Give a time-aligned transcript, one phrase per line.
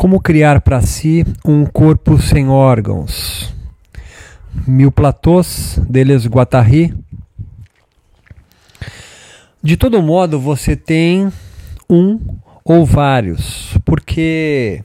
[0.00, 3.52] Como criar para si um corpo sem órgãos?
[4.66, 6.94] Mil Platôs, Deleuze Guattari.
[9.62, 11.30] De todo modo, você tem
[11.86, 12.18] um
[12.64, 14.82] ou vários, porque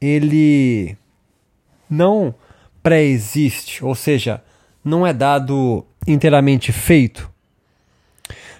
[0.00, 0.96] ele
[1.90, 2.34] não
[2.82, 4.42] pré-existe, ou seja,
[4.82, 7.30] não é dado inteiramente feito.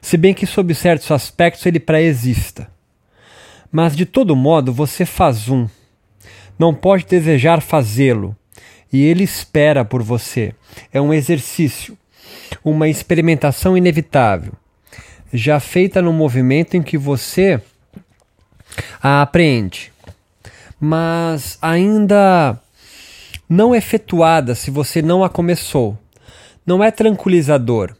[0.02, 2.70] Se bem que, sob certos aspectos, ele pré-exista.
[3.72, 5.66] Mas, de todo modo, você faz um.
[6.58, 8.36] Não pode desejar fazê-lo,
[8.92, 10.54] e ele espera por você.
[10.92, 11.96] É um exercício,
[12.64, 14.52] uma experimentação inevitável
[15.34, 17.60] já feita no movimento em que você
[19.02, 19.92] a apreende,
[20.80, 22.58] mas ainda
[23.48, 25.98] não efetuada se você não a começou.
[26.64, 27.94] Não é tranquilizador,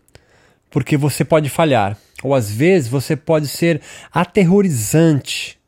[0.71, 3.81] porque você pode falhar, ou às vezes você pode ser
[4.13, 5.59] aterrorizante,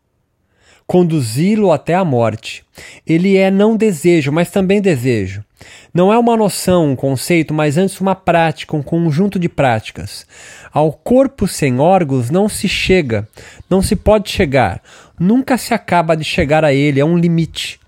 [0.87, 2.65] conduzi-lo até a morte.
[3.07, 5.45] Ele é não desejo, mas também desejo.
[5.93, 10.27] Não é uma noção, um conceito, mas antes uma prática, um conjunto de práticas.
[10.71, 13.27] Ao corpo sem órgãos não se chega,
[13.69, 14.83] não se pode chegar,
[15.19, 17.81] nunca se acaba de chegar a ele, é um limite.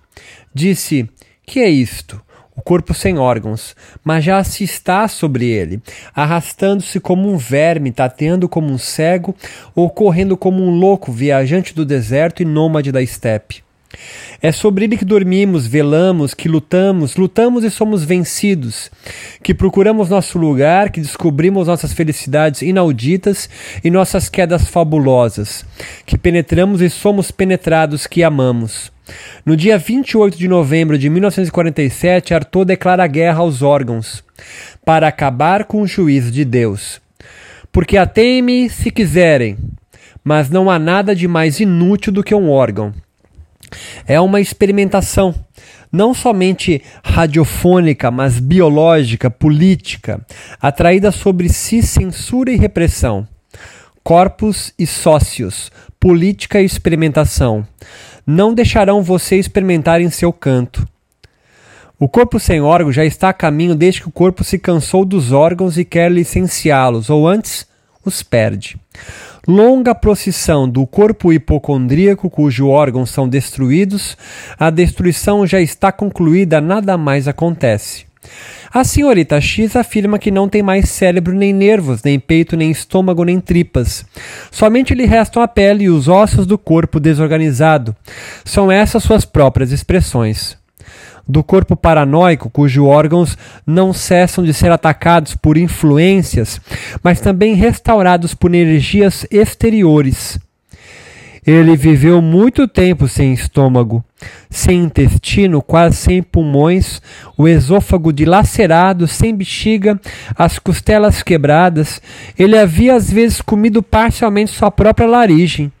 [0.53, 1.07] Disse:
[1.45, 2.19] Que é isto?
[2.59, 5.81] O corpo sem órgãos, mas já se está sobre ele,
[6.13, 9.33] arrastando-se como um verme, tateando como um cego,
[9.73, 13.63] ou correndo como um louco, viajante do deserto e nômade da estepe.
[14.41, 18.91] É sobre ele que dormimos, velamos, que lutamos, lutamos e somos vencidos,
[19.41, 23.49] que procuramos nosso lugar, que descobrimos nossas felicidades inauditas
[23.81, 25.65] e nossas quedas fabulosas,
[26.05, 28.91] que penetramos e somos penetrados, que amamos.
[29.45, 34.23] No dia 28 de novembro de 1947, Arthur declara guerra aos órgãos,
[34.85, 37.01] para acabar com o juízo de Deus.
[37.71, 39.57] Porque ateiem-me se quiserem,
[40.23, 42.93] mas não há nada de mais inútil do que um órgão.
[44.07, 45.35] É uma experimentação,
[45.91, 50.25] não somente radiofônica, mas biológica, política,
[50.61, 53.27] atraída sobre si censura e repressão.
[54.03, 57.67] Corpos e sócios, política e experimentação,
[58.29, 60.87] não deixarão você experimentar em seu canto.
[61.99, 65.31] O corpo sem órgão já está a caminho desde que o corpo se cansou dos
[65.31, 67.67] órgãos e quer licenciá-los, ou antes,
[68.05, 68.77] os perde
[69.49, 74.15] longa procissão do corpo hipocondríaco, cujos órgãos são destruídos,
[74.59, 78.08] a destruição já está concluída, nada mais acontece.
[78.71, 83.23] A senhorita X afirma que não tem mais cérebro nem nervos, nem peito, nem estômago,
[83.23, 84.05] nem tripas.
[84.51, 87.95] Somente lhe restam a pele e os ossos do corpo desorganizado.
[88.45, 90.59] São essas suas próprias expressões
[91.29, 96.59] do corpo paranoico, cujos órgãos não cessam de ser atacados por influências,
[97.03, 100.39] mas também restaurados por energias exteriores.
[101.49, 104.05] Ele viveu muito tempo sem estômago,
[104.51, 107.01] sem intestino, quase sem pulmões,
[107.35, 109.99] o esôfago dilacerado, sem bexiga,
[110.37, 111.99] as costelas quebradas.
[112.37, 115.71] Ele havia às vezes comido parcialmente sua própria laringe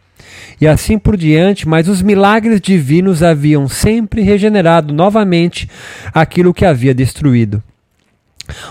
[0.59, 5.69] e assim por diante, mas os milagres divinos haviam sempre regenerado novamente
[6.11, 7.61] aquilo que havia destruído.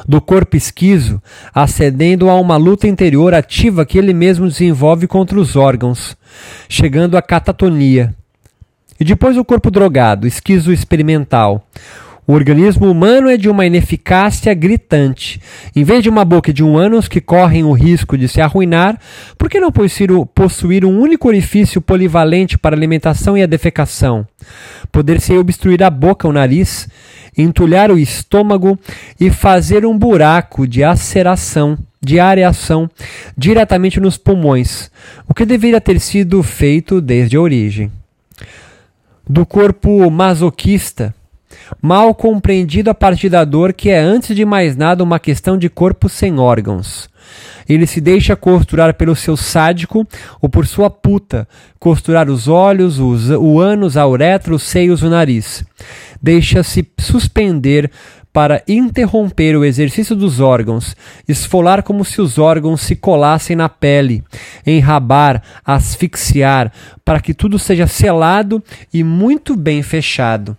[0.07, 1.21] Do corpo esquizo,
[1.55, 6.17] acedendo a uma luta interior ativa que ele mesmo desenvolve contra os órgãos,
[6.69, 8.15] chegando à catatonia.
[9.01, 11.65] E depois o corpo drogado, esquizo experimental,
[12.29, 15.41] o organismo humano é de uma ineficácia gritante.
[15.75, 19.01] Em vez de uma boca de um ânus que correm o risco de se arruinar,
[19.39, 24.29] por que não possuir um único orifício polivalente para a alimentação e a defecação?
[24.93, 26.87] Poder-se obstruir a boca, o nariz,
[27.37, 28.79] entulhar o estômago
[29.19, 32.91] e fazer um buraco de aceração, de areação,
[33.39, 34.91] diretamente nos pulmões,
[35.27, 37.91] o que deveria ter sido feito desde a origem.
[39.27, 41.15] Do corpo masoquista,
[41.81, 45.69] mal compreendido a partir da dor que é antes de mais nada uma questão de
[45.69, 47.09] corpo sem órgãos.
[47.69, 50.07] Ele se deixa costurar pelo seu sádico
[50.41, 51.47] ou por sua puta,
[51.79, 55.65] costurar os olhos, os, o ânus, a uretra, os seios, o nariz.
[56.21, 57.91] Deixa-se suspender
[58.33, 60.95] para interromper o exercício dos órgãos,
[61.27, 64.23] esfolar como se os órgãos se colassem na pele,
[64.67, 66.73] enrabar, asfixiar,
[67.05, 68.63] para que tudo seja selado
[68.93, 70.57] e muito bem fechado.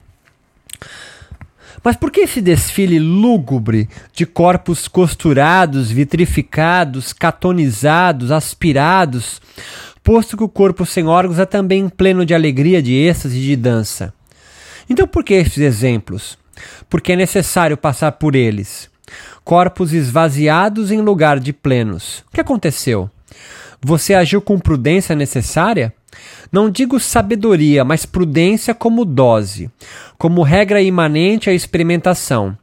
[1.84, 9.42] Mas por que esse desfile lúgubre de corpos costurados, vitrificados, catonizados, aspirados,
[10.04, 13.56] posto que o corpo sem órgãos é também pleno de alegria, de êxtase e de
[13.56, 14.14] dança?
[14.90, 16.38] Então por que esses exemplos?
[16.90, 18.90] Porque é necessário passar por eles.
[19.44, 22.24] Corpos esvaziados em lugar de plenos.
[22.28, 23.10] O que aconteceu?
[23.81, 25.94] Você agiu com prudência necessária?
[26.52, 29.70] Não digo sabedoria, mas prudência como dose,
[30.18, 32.58] como regra imanente à experimentação,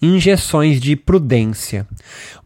[0.00, 1.86] injeções de prudência.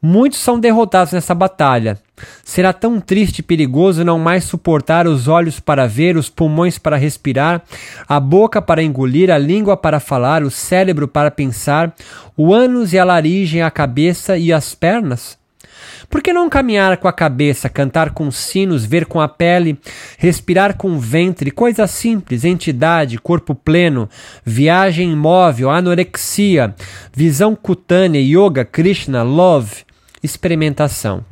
[0.00, 1.98] Muitos são derrotados nessa batalha.
[2.42, 6.96] Será tão triste e perigoso não mais suportar os olhos para ver, os pulmões para
[6.96, 7.62] respirar,
[8.08, 11.94] a boca para engolir, a língua para falar, o cérebro para pensar,
[12.36, 15.38] o ânus e a laringe, a cabeça e as pernas?
[16.08, 19.78] Por que não caminhar com a cabeça, cantar com sinos, ver com a pele,
[20.18, 24.08] respirar com o ventre, coisa simples, entidade, corpo pleno,
[24.44, 26.74] viagem imóvel, anorexia,
[27.12, 29.84] visão cutânea, yoga, Krishna, love,
[30.22, 31.24] experimentação.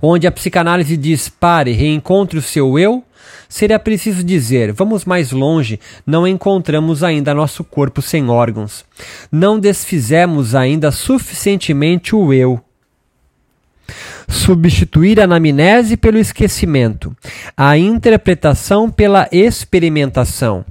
[0.00, 3.02] Onde a psicanálise diz pare, reencontre o seu eu,
[3.48, 8.84] seria preciso dizer: vamos mais longe, não encontramos ainda nosso corpo sem órgãos.
[9.32, 12.62] Não desfizemos ainda suficientemente o eu
[14.28, 17.16] substituir a anamnese pelo esquecimento,
[17.56, 20.64] a interpretação pela experimentação.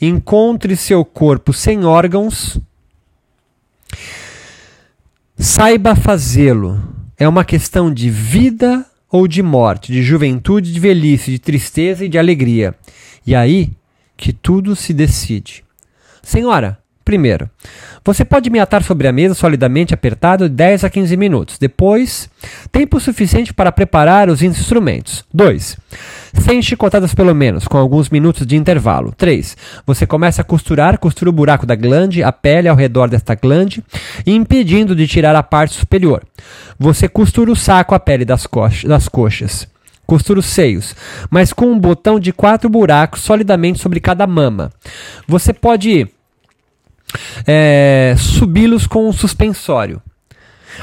[0.00, 2.58] Encontre seu corpo sem órgãos,
[5.36, 6.82] saiba fazê-lo.
[7.16, 12.08] É uma questão de vida ou de morte, de juventude, de velhice, de tristeza e
[12.08, 12.74] de alegria.
[13.26, 13.70] E aí
[14.16, 15.62] que tudo se decide.
[16.22, 17.50] Senhora, Primeiro,
[18.02, 21.58] você pode me atar sobre a mesa solidamente apertado de 10 a 15 minutos.
[21.58, 22.30] Depois,
[22.72, 25.22] tempo suficiente para preparar os instrumentos.
[25.32, 25.76] 2.
[26.40, 29.12] Sem chicotadas pelo menos, com alguns minutos de intervalo.
[29.18, 29.54] 3.
[29.86, 33.84] Você começa a costurar, costura o buraco da glande, a pele ao redor desta glande,
[34.26, 36.22] impedindo de tirar a parte superior.
[36.78, 38.48] Você costura o saco, a pele das.
[38.86, 39.68] Das coxas.
[40.06, 40.94] Costura os seios,
[41.30, 44.70] mas com um botão de quatro buracos solidamente sobre cada mama.
[45.26, 46.06] Você pode
[47.46, 50.00] é, subi-los com um suspensório.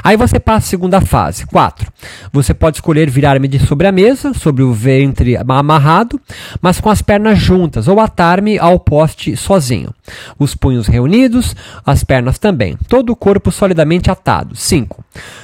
[0.04, 1.46] Aí você passa a segunda fase.
[1.46, 1.92] 4.
[2.32, 6.20] Você pode escolher virar-me de sobre a mesa, sobre o ventre amarrado,
[6.62, 9.94] mas com as pernas juntas, ou atar-me ao poste sozinho.
[10.40, 11.56] Os punhos reunidos,
[11.86, 12.78] as pernas também.
[12.88, 14.56] Todo o corpo solidamente atado.
[14.56, 15.04] 5.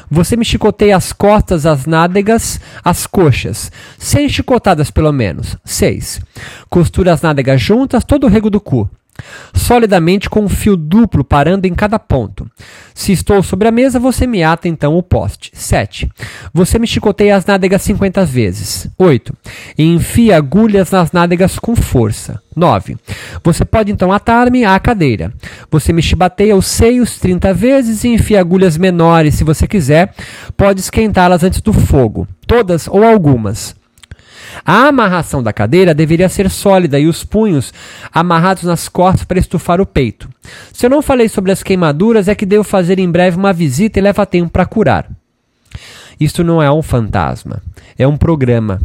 [0.09, 5.57] Você me chicoteia as costas, as nádegas, as coxas, sem chicotadas pelo menos.
[5.65, 6.21] 6.
[6.69, 8.89] Costura as nádegas juntas, todo o rego do cu
[9.53, 12.49] solidamente com um fio duplo parando em cada ponto.
[12.93, 15.51] Se estou sobre a mesa, você me ata então o poste.
[15.53, 16.09] 7.
[16.53, 18.89] Você me chicoteia as nádegas 50 vezes.
[18.97, 19.33] 8.
[19.77, 22.41] E enfia agulhas nas nádegas com força.
[22.55, 22.97] 9.
[23.43, 25.31] Você pode então atar-me à cadeira.
[25.69, 30.13] Você me chibateia os seios 30 vezes e enfia agulhas menores se você quiser.
[30.55, 32.27] Pode esquentá-las antes do fogo.
[32.47, 33.75] Todas ou algumas.
[34.65, 37.73] A amarração da cadeira deveria ser sólida e os punhos
[38.11, 40.29] amarrados nas costas para estufar o peito.
[40.73, 43.99] Se eu não falei sobre as queimaduras, é que devo fazer em breve uma visita
[43.99, 45.09] e leva tempo para curar.
[46.19, 47.61] Isto não é um fantasma,
[47.97, 48.79] é um programa.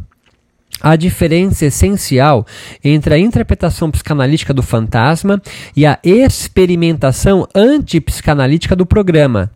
[0.81, 2.45] A diferença essencial
[2.83, 5.41] entre a interpretação psicanalítica do fantasma
[5.77, 9.51] e a experimentação antipsicanalítica do programa.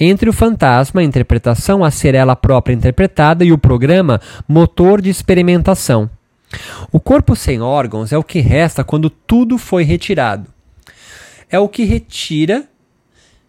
[0.00, 5.10] Entre o fantasma, a interpretação a ser ela própria interpretada, e o programa, motor de
[5.10, 6.10] experimentação.
[6.90, 10.46] O corpo sem órgãos é o que resta quando tudo foi retirado.
[11.50, 12.64] É o que retira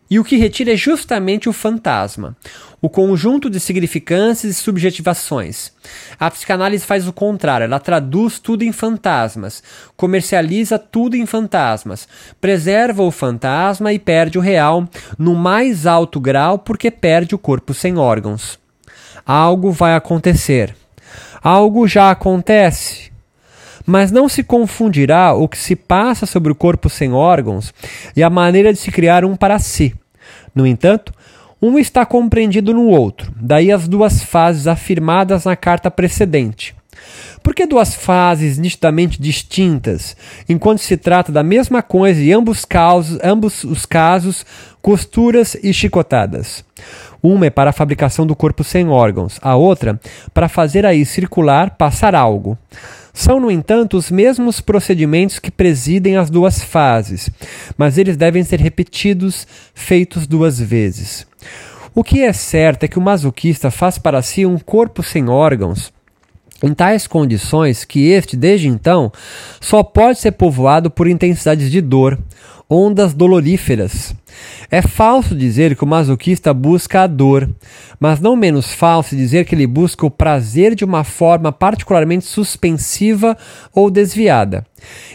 [0.10, 2.36] e o que retira é justamente o fantasma,
[2.82, 5.72] o conjunto de significâncias e subjetivações.
[6.20, 9.64] A psicanálise faz o contrário, ela traduz tudo em fantasmas,
[9.98, 12.08] comercializa tudo em fantasmas,
[12.40, 14.88] preserva o fantasma e perde o real
[15.18, 18.60] no mais alto grau porque perde o corpo sem órgãos.
[19.26, 20.76] Algo vai acontecer.
[21.42, 23.12] Algo já acontece.
[23.86, 27.74] Mas não se confundirá o que se passa sobre o corpo sem órgãos
[28.16, 29.96] e a maneira de se criar um para si.
[30.56, 31.14] No entanto,
[31.62, 36.74] um está compreendido no outro, daí as duas fases afirmadas na carta precedente.
[37.44, 40.18] Por que duas fases nitidamente distintas,
[40.50, 44.46] enquanto se trata da mesma coisa e ambos, causos, ambos os casos
[44.82, 46.64] costuras e chicotadas?
[47.22, 50.00] Uma é para a fabricação do corpo sem órgãos, a outra
[50.34, 52.58] para fazer aí circular, passar algo.
[53.16, 57.30] São, no entanto, os mesmos procedimentos que presidem as duas fases,
[57.78, 61.26] mas eles devem ser repetidos, feitos duas vezes.
[61.96, 65.94] O que é certo é que o masoquista faz para si um corpo sem órgãos,
[66.62, 69.10] em tais condições que este, desde então,
[69.62, 72.20] só pode ser povoado por intensidades de dor,
[72.70, 74.16] ondas doloríferas.
[74.70, 77.50] É falso dizer que o masoquista busca a dor,
[78.00, 83.38] mas não menos falso dizer que ele busca o prazer de uma forma particularmente suspensiva
[83.74, 84.66] ou desviada.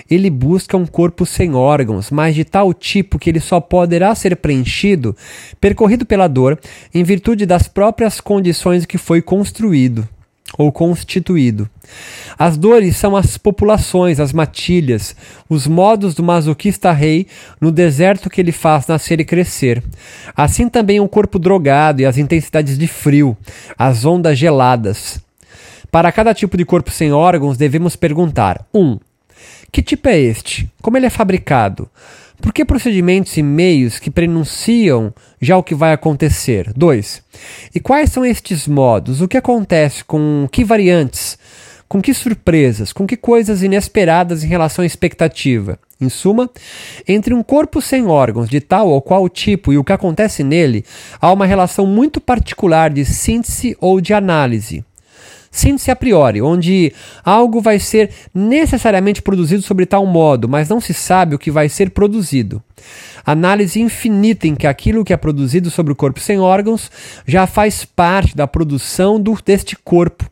[0.09, 4.37] Ele busca um corpo sem órgãos, mas de tal tipo que ele só poderá ser
[4.37, 5.16] preenchido,
[5.61, 6.59] percorrido pela dor,
[6.95, 10.09] em virtude das próprias condições que foi construído.
[10.57, 11.69] Ou constituído.
[12.38, 15.14] As dores são as populações, as matilhas,
[15.49, 17.26] os modos do masoquista rei
[17.61, 19.83] no deserto que ele faz nascer e crescer.
[20.37, 23.37] Assim também o corpo drogado e as intensidades de frio,
[23.78, 25.21] as ondas geladas.
[25.90, 28.80] Para cada tipo de corpo sem órgãos, devemos perguntar: 1.
[28.80, 28.99] Um,
[29.73, 30.71] que tipo é este?
[30.80, 31.88] Como ele é fabricado?
[32.40, 36.73] Por que procedimentos e meios que prenunciam já o que vai acontecer?
[36.75, 37.23] 2.
[37.75, 39.20] E quais são estes modos?
[39.20, 41.38] O que acontece com que variantes?
[41.87, 42.92] Com que surpresas?
[42.92, 45.78] Com que coisas inesperadas em relação à expectativa?
[46.00, 46.49] Em suma,
[47.06, 50.85] entre um corpo sem órgãos de tal ou qual tipo e o que acontece nele,
[51.20, 54.82] há uma relação muito particular de síntese ou de análise.
[55.50, 56.92] Síntese a priori, onde
[57.25, 61.69] algo vai ser necessariamente produzido sobre tal modo, mas não se sabe o que vai
[61.69, 62.62] ser produzido.
[63.26, 66.88] Análise infinita em que aquilo que é produzido sobre o corpo sem órgãos
[67.26, 70.30] já faz parte da produção do, deste corpo.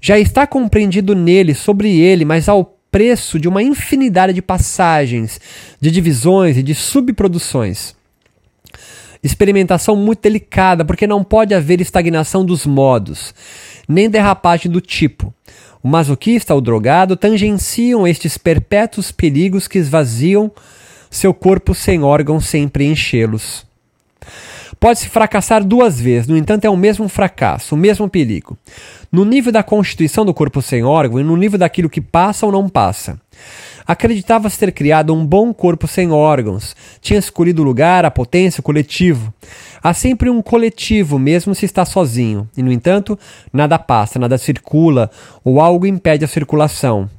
[0.00, 5.38] Já está compreendido nele, sobre ele, mas ao preço de uma infinidade de passagens,
[5.78, 7.94] de divisões e de subproduções
[9.24, 13.34] experimentação muito delicada, porque não pode haver estagnação dos modos
[13.88, 15.32] nem derrapagem do tipo.
[15.82, 20.50] O masoquista ou drogado tangenciam estes perpétuos perigos que esvaziam
[21.10, 23.66] seu corpo sem órgãos sem preenchê-los.
[24.80, 28.58] Pode-se fracassar duas vezes, no entanto, é o mesmo fracasso, o mesmo perigo.
[29.10, 32.52] No nível da constituição do corpo sem órgão e no nível daquilo que passa ou
[32.52, 33.20] não passa.
[33.86, 38.64] Acreditava-se ter criado um bom corpo sem órgãos, tinha escolhido o lugar, a potência, o
[38.64, 39.32] coletivo.
[39.82, 43.18] Há sempre um coletivo, mesmo se está sozinho, e no entanto,
[43.52, 45.10] nada passa, nada circula,
[45.44, 47.10] ou algo impede a circulação.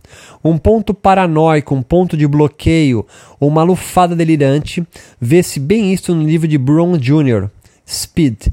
[0.44, 3.06] Um ponto paranoico, um ponto de bloqueio,
[3.40, 4.84] ou uma lufada delirante,
[5.22, 7.48] vê-se bem isto no livro de Brown Jr.,
[7.88, 8.48] Speed.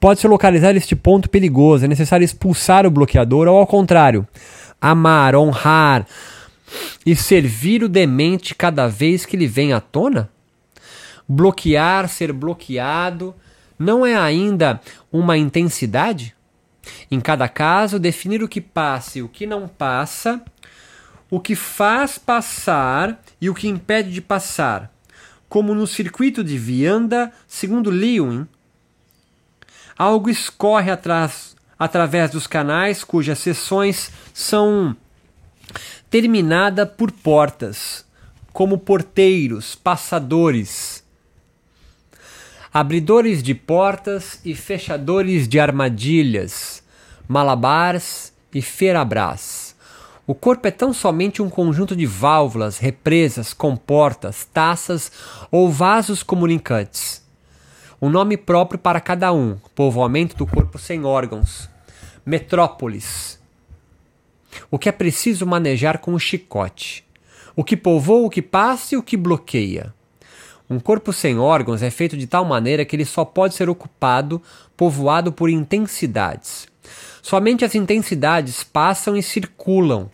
[0.00, 4.26] Pode-se localizar este ponto perigoso, é necessário expulsar o bloqueador, ou ao contrário,
[4.80, 6.06] amar, honrar,
[7.04, 10.30] e servir o demente cada vez que ele vem à tona?
[11.28, 13.34] Bloquear, ser bloqueado,
[13.78, 16.34] não é ainda uma intensidade?
[17.10, 20.42] Em cada caso, definir o que passa e o que não passa,
[21.30, 24.92] o que faz passar e o que impede de passar,
[25.48, 28.46] como no circuito de Vianda, segundo Lewin.
[29.96, 34.96] Algo escorre atrás, através dos canais cujas seções são
[36.10, 38.04] terminada por portas,
[38.52, 41.04] como porteiros, passadores,
[42.74, 46.82] abridores de portas e fechadores de armadilhas,
[47.28, 49.76] malabars e ferabras.
[50.26, 55.12] O corpo é tão somente um conjunto de válvulas, represas, comportas, taças
[55.50, 57.24] ou vasos comunicantes.
[58.02, 61.68] Um nome próprio para cada um, povoamento do corpo sem órgãos,
[62.26, 63.39] metrópolis,
[64.70, 67.04] o que é preciso manejar com o chicote,
[67.54, 69.94] o que povoa, o que passa e o que bloqueia.
[70.68, 74.40] Um corpo sem órgãos é feito de tal maneira que ele só pode ser ocupado,
[74.76, 76.68] povoado por intensidades.
[77.20, 80.08] Somente as intensidades passam e circulam.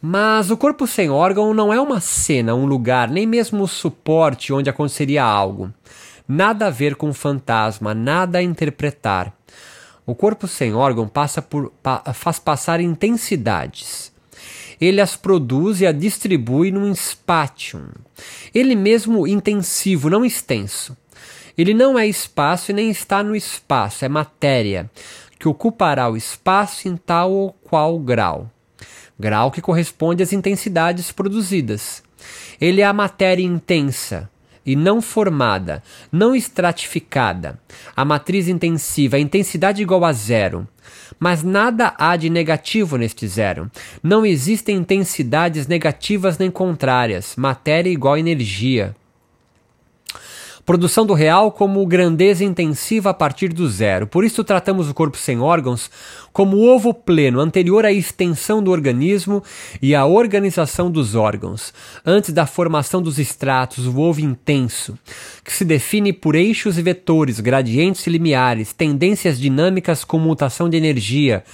[0.00, 4.52] Mas o corpo sem órgão não é uma cena, um lugar, nem mesmo o suporte
[4.52, 5.72] onde aconteceria algo.
[6.28, 9.37] Nada a ver com fantasma, nada a interpretar.
[10.08, 14.10] O corpo sem órgão passa por, pa, faz passar intensidades.
[14.80, 17.88] Ele as produz e a distribui num spatium.
[18.54, 20.96] Ele mesmo intensivo, não extenso.
[21.58, 24.90] Ele não é espaço e nem está no espaço, é matéria,
[25.38, 28.50] que ocupará o espaço em tal ou qual grau.
[29.20, 32.02] Grau que corresponde às intensidades produzidas.
[32.58, 34.30] Ele é a matéria intensa,
[34.68, 35.82] e não formada,
[36.12, 37.58] não estratificada.
[37.96, 40.68] A matriz intensiva, a intensidade igual a zero.
[41.18, 43.70] Mas nada há de negativo neste zero.
[44.02, 47.34] Não existem intensidades negativas nem contrárias.
[47.34, 48.94] Matéria igual energia.
[50.68, 54.06] Produção do real como grandeza intensiva a partir do zero.
[54.06, 55.90] Por isso tratamos o corpo sem órgãos
[56.30, 59.42] como ovo pleno, anterior à extensão do organismo
[59.80, 61.72] e à organização dos órgãos,
[62.04, 64.98] antes da formação dos estratos, o ovo intenso,
[65.42, 70.76] que se define por eixos e vetores, gradientes e limiares, tendências dinâmicas com mutação de
[70.76, 71.44] energia,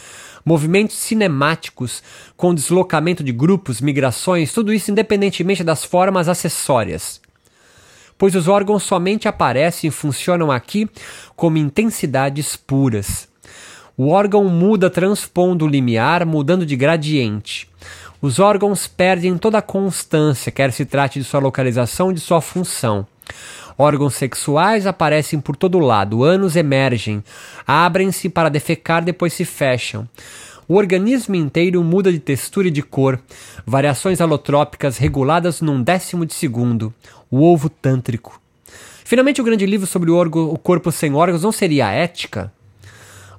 [0.45, 2.03] movimentos cinemáticos
[2.37, 7.23] com deslocamento de grupos, migrações, tudo isso independentemente das formas acessórias
[8.19, 10.89] pois os órgãos somente aparecem e funcionam aqui
[11.37, 13.29] como intensidades puras.
[13.97, 17.69] O órgão muda transpondo o limiar, mudando de gradiente.
[18.21, 22.41] Os órgãos perdem toda a constância, quer se trate de sua localização ou de sua
[22.41, 23.07] função.
[23.77, 27.23] Órgãos sexuais aparecem por todo lado, anos emergem,
[27.67, 30.09] abrem-se para defecar, depois se fecham.
[30.67, 33.21] O organismo inteiro muda de textura e de cor,
[33.67, 36.93] variações alotrópicas reguladas num décimo de segundo,
[37.31, 38.41] o ovo tântrico.
[39.05, 42.53] Finalmente, o grande livro sobre o, o corpo sem órgãos não seria a ética?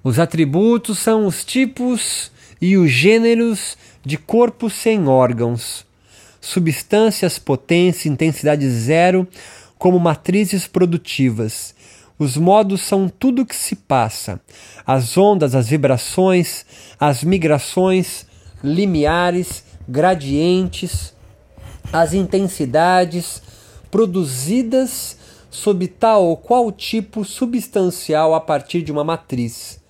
[0.04, 5.86] Os atributos são os tipos e os gêneros de corpo sem órgãos,
[6.40, 9.28] substâncias, potência, intensidade zero,
[9.78, 11.75] como matrizes produtivas.
[12.18, 14.40] Os modos são tudo o que se passa:
[14.88, 16.66] as ondas, as vibrações,
[16.98, 18.26] as migrações,
[18.64, 21.14] limiares, gradientes,
[21.92, 23.42] as intensidades
[23.92, 25.18] produzidas
[25.50, 29.82] sob tal ou qual tipo substancial a partir de uma matriz.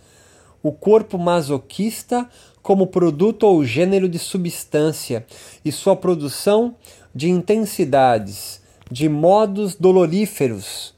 [0.63, 2.27] O corpo masoquista
[2.62, 5.25] como produto ou gênero de substância
[5.63, 6.75] e sua produção
[7.13, 10.94] de intensidades de modos doloríferos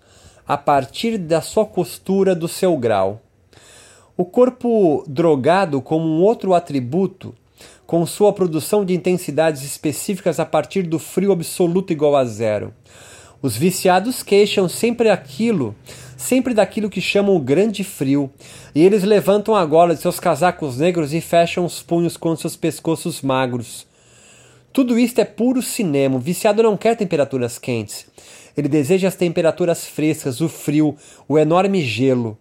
[0.48, 3.22] a partir da sua costura do seu grau.
[4.16, 7.36] O corpo drogado, como um outro atributo,
[7.86, 12.74] com sua produção de intensidades específicas a partir do frio absoluto igual a zero.
[13.42, 15.76] Os viciados queixam sempre aquilo,
[16.18, 18.30] sempre daquilo que chamam o grande frio,
[18.74, 22.56] e eles levantam a gola de seus casacos negros e fecham os punhos com seus
[22.56, 23.86] pescoços magros.
[24.74, 26.18] Tudo isto é puro cinema.
[26.18, 28.06] O viciado não quer temperaturas quentes.
[28.58, 30.98] Ele deseja as temperaturas frescas, o frio,
[31.28, 32.36] o enorme gelo.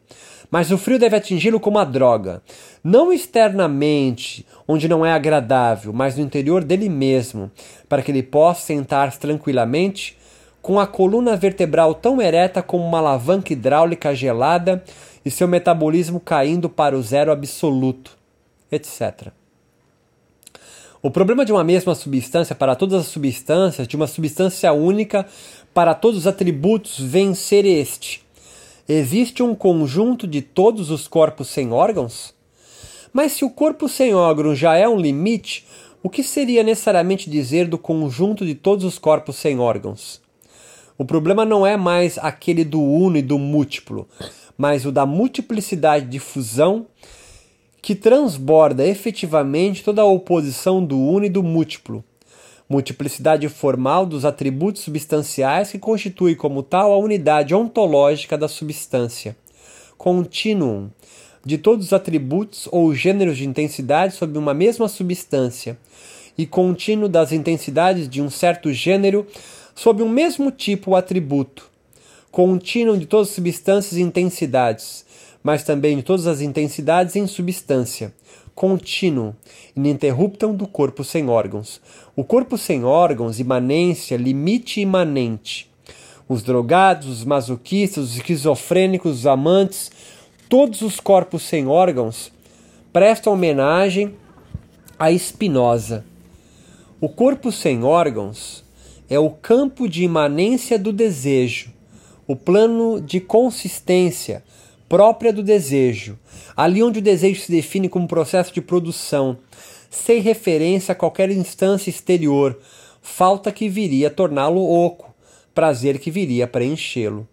[0.50, 2.42] Mas o frio deve atingi-lo como a droga.
[2.82, 7.50] Não externamente, onde não é agradável, mas no interior dele mesmo,
[7.88, 10.16] para que ele possa sentar-se tranquilamente,
[10.62, 14.82] com a coluna vertebral tão ereta como uma alavanca hidráulica gelada
[15.24, 18.16] e seu metabolismo caindo para o zero absoluto,
[18.72, 19.28] etc.
[21.06, 25.24] O problema de uma mesma substância para todas as substâncias, de uma substância única
[25.72, 28.24] para todos os atributos, vem ser este:
[28.88, 32.34] existe um conjunto de todos os corpos sem órgãos?
[33.12, 35.64] Mas se o corpo sem órgãos já é um limite,
[36.02, 40.20] o que seria necessariamente dizer do conjunto de todos os corpos sem órgãos?
[40.98, 44.08] O problema não é mais aquele do uno e do múltiplo,
[44.58, 46.84] mas o da multiplicidade de fusão
[47.86, 52.02] que transborda efetivamente toda a oposição do uno e do múltiplo,
[52.68, 59.36] multiplicidade formal dos atributos substanciais que constitui como tal a unidade ontológica da substância,
[59.96, 60.90] continuum.
[61.44, 65.78] De todos os atributos ou gêneros de intensidade sob uma mesma substância,
[66.36, 69.24] e contínuo das intensidades de um certo gênero
[69.76, 71.70] sob um mesmo tipo ou atributo,
[72.32, 75.05] contínuo de todas as substâncias e intensidades,
[75.46, 78.12] mas também de todas as intensidades em substância,
[78.52, 79.32] contínuo,
[79.76, 81.80] ininterruptam do corpo sem órgãos.
[82.16, 85.70] O corpo sem órgãos, imanência, limite imanente.
[86.28, 89.92] Os drogados, os masoquistas, os esquizofrênicos, os amantes,
[90.48, 92.32] todos os corpos sem órgãos
[92.92, 94.16] prestam homenagem
[94.98, 96.04] a Spinoza.
[97.00, 98.64] O corpo sem órgãos
[99.08, 101.70] é o campo de imanência do desejo,
[102.26, 104.42] o plano de consistência,
[104.88, 106.18] própria do desejo,
[106.56, 109.38] ali onde o desejo se define como processo de produção,
[109.90, 112.58] sem referência a qualquer instância exterior,
[113.02, 115.14] falta que viria a torná-lo oco,
[115.54, 117.26] prazer que viria a preenchê-lo.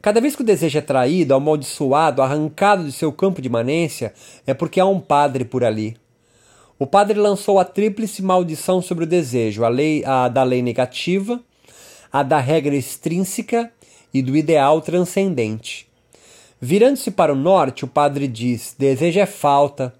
[0.00, 4.12] Cada vez que o desejo é traído, amaldiçoado, arrancado de seu campo de imanência,
[4.44, 5.96] é porque há um padre por ali.
[6.76, 11.40] O padre lançou a tríplice maldição sobre o desejo, a lei a da lei negativa,
[12.12, 13.72] a da regra extrínseca
[14.12, 15.91] e do ideal transcendente.
[16.64, 19.92] Virando-se para o norte, o padre diz: Desejo é falta.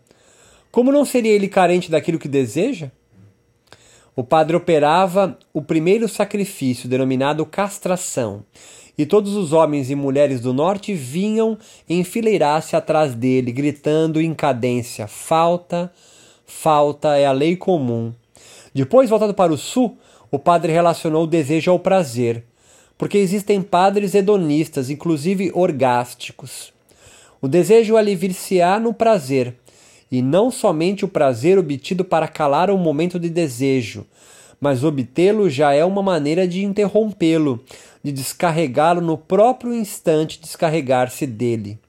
[0.71, 2.89] Como não seria ele carente daquilo que deseja?
[4.15, 8.45] O padre operava o primeiro sacrifício, denominado castração,
[8.97, 15.09] e todos os homens e mulheres do norte vinham enfileirar-se atrás dele, gritando em cadência:
[15.09, 15.93] Falta,
[16.47, 18.13] falta é a lei comum.
[18.73, 19.99] Depois, voltado para o sul,
[20.31, 22.45] o padre relacionou o desejo ao prazer
[23.03, 26.73] porque existem padres hedonistas, inclusive orgásticos.
[27.41, 29.57] O desejo alivir-se-á no prazer,
[30.09, 34.07] e não somente o prazer obtido para calar um momento de desejo,
[34.61, 37.65] mas obtê-lo já é uma maneira de interrompê-lo,
[38.05, 41.81] de descarregá-lo no próprio instante descarregar-se dele.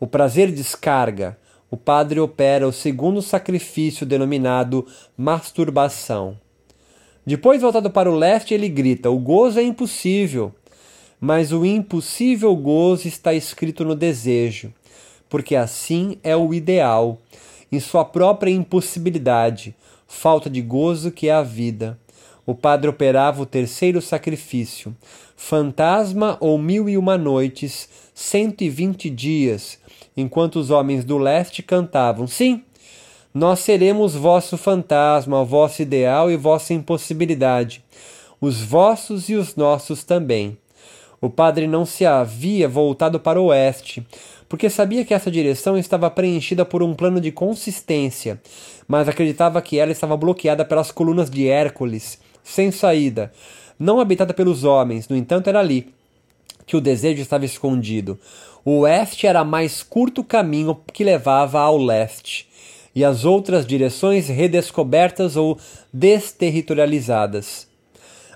[0.00, 1.36] O prazer descarga.
[1.70, 6.38] O padre opera o segundo sacrifício denominado masturbação.
[7.26, 10.52] Depois, voltado para o leste, ele grita: O gozo é impossível.
[11.20, 14.72] Mas o impossível gozo está escrito no desejo,
[15.28, 17.18] porque assim é o ideal,
[17.72, 19.74] em sua própria impossibilidade,
[20.06, 21.98] falta de gozo que é a vida.
[22.46, 24.94] o padre operava o terceiro sacrifício.
[25.36, 29.78] Fantasma ou mil e uma noites, cento e vinte dias,
[30.16, 32.62] enquanto os homens do leste cantavam: Sim,
[33.34, 37.84] nós seremos vosso fantasma, vosso ideal e vossa impossibilidade,
[38.40, 40.56] os vossos e os nossos também.
[41.20, 44.06] O padre não se havia voltado para o oeste,
[44.48, 48.40] porque sabia que essa direção estava preenchida por um plano de consistência,
[48.86, 53.32] mas acreditava que ela estava bloqueada pelas colunas de Hércules, sem saída,
[53.76, 55.92] não habitada pelos homens, no entanto era ali
[56.66, 58.16] que o desejo estava escondido.
[58.64, 62.48] O oeste era mais curto caminho que levava ao leste,
[62.94, 65.58] e as outras direções redescobertas ou
[65.92, 67.66] desterritorializadas.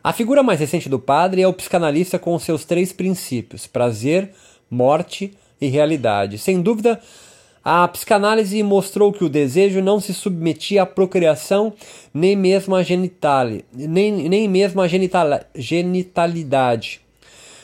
[0.02, 4.30] A figura mais recente do padre é o psicanalista com seus três princípios: prazer,
[4.70, 6.38] morte e realidade.
[6.38, 7.00] Sem dúvida,
[7.64, 11.72] a psicanálise mostrou que o desejo não se submetia à procriação
[12.14, 12.82] nem mesmo à
[13.74, 17.00] nem, nem mesmo à genital, genitalidade.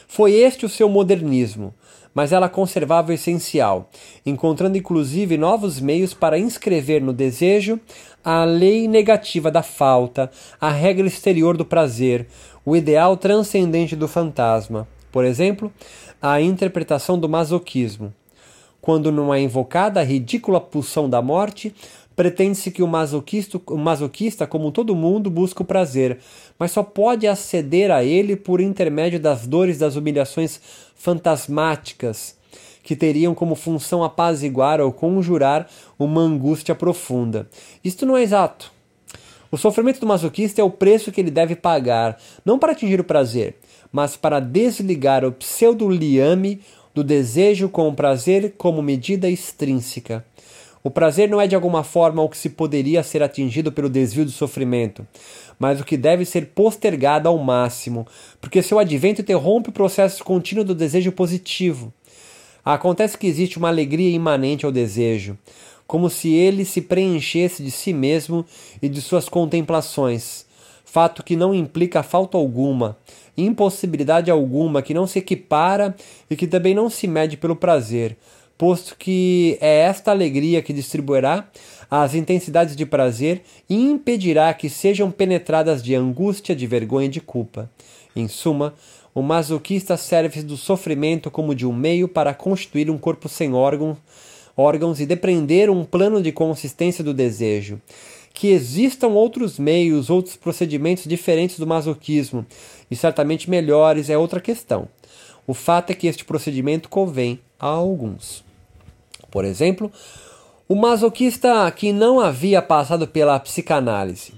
[0.06, 1.72] Foi este o seu modernismo,
[2.14, 3.90] mas ela conservava o essencial,
[4.24, 7.80] encontrando inclusive novos meios para inscrever no desejo
[8.24, 12.26] a lei negativa da falta, a regra exterior do prazer,
[12.64, 14.88] o ideal transcendente do fantasma.
[15.12, 15.70] Por exemplo,
[16.22, 18.12] a interpretação do masoquismo.
[18.80, 21.74] Quando não é invocada a ridícula pulsão da morte,
[22.16, 26.18] pretende-se que o masoquista, o masoquista, como todo mundo, busca o prazer,
[26.58, 30.60] mas só pode aceder a ele por intermédio das dores das humilhações
[30.94, 32.36] fantasmáticas,
[32.82, 37.48] que teriam como função apaziguar ou conjurar uma angústia profunda.
[37.82, 38.72] Isto não é exato.
[39.50, 43.04] O sofrimento do masoquista é o preço que ele deve pagar, não para atingir o
[43.04, 43.56] prazer,
[43.92, 46.60] mas para desligar o pseudo-liame
[46.92, 50.24] do desejo com o prazer como medida extrínseca.
[50.86, 54.22] O prazer não é de alguma forma o que se poderia ser atingido pelo desvio
[54.22, 55.06] do sofrimento,
[55.58, 58.06] mas o que deve ser postergado ao máximo,
[58.38, 61.90] porque seu advento interrompe o processo contínuo do desejo positivo.
[62.62, 65.38] Acontece que existe uma alegria imanente ao desejo,
[65.86, 68.44] como se ele se preenchesse de si mesmo
[68.82, 70.44] e de suas contemplações,
[70.84, 72.98] fato que não implica falta alguma,
[73.38, 75.96] impossibilidade alguma, que não se equipara
[76.28, 78.18] e que também não se mede pelo prazer,
[78.56, 81.48] posto que é esta alegria que distribuirá
[81.90, 87.20] as intensidades de prazer e impedirá que sejam penetradas de angústia, de vergonha e de
[87.20, 87.70] culpa.
[88.16, 88.74] Em suma,
[89.14, 93.96] o masoquista serve do sofrimento como de um meio para constituir um corpo sem órgão,
[94.56, 97.80] órgãos e depreender um plano de consistência do desejo.
[98.32, 102.44] Que existam outros meios, outros procedimentos diferentes do masoquismo,
[102.90, 104.88] e certamente melhores, é outra questão.
[105.46, 108.44] O fato é que este procedimento convém a alguns.
[109.30, 109.90] Por exemplo,
[110.68, 114.34] o masoquista que não havia passado pela psicanálise.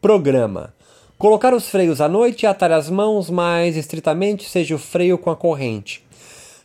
[0.00, 0.74] Programa
[1.16, 5.30] Colocar os freios à noite e atar as mãos mais estritamente, seja o freio com
[5.30, 6.04] a corrente,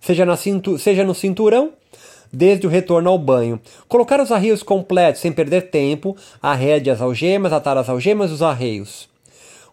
[0.02, 1.72] seja, na cintu seja no cinturão,
[2.34, 3.62] desde o retorno ao banho.
[3.88, 8.42] Colocar os arreios completos sem perder tempo, arrede as algemas, atar as algemas e os
[8.42, 9.08] arreios.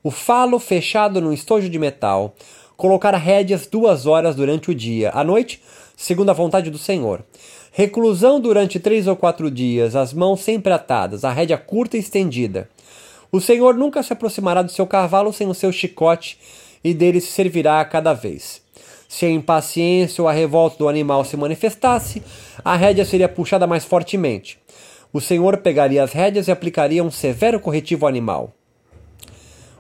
[0.03, 2.35] O falo fechado no estojo de metal.
[2.77, 5.11] Colocar rédeas duas horas durante o dia.
[5.15, 5.63] À noite,
[5.97, 7.25] segundo a vontade do Senhor.
[7.73, 12.69] Reclusão durante três ou quatro dias, as mãos sempre atadas, a rédea curta e estendida.
[13.33, 16.39] O Senhor nunca se aproximará do seu cavalo sem o seu chicote,
[16.85, 18.63] e dele se servirá a cada vez.
[19.09, 22.23] Se a impaciência ou a revolta do animal se manifestasse,
[22.65, 24.59] a rédea seria puxada mais fortemente.
[25.13, 28.53] O Senhor pegaria as rédeas e aplicaria um severo corretivo ao animal.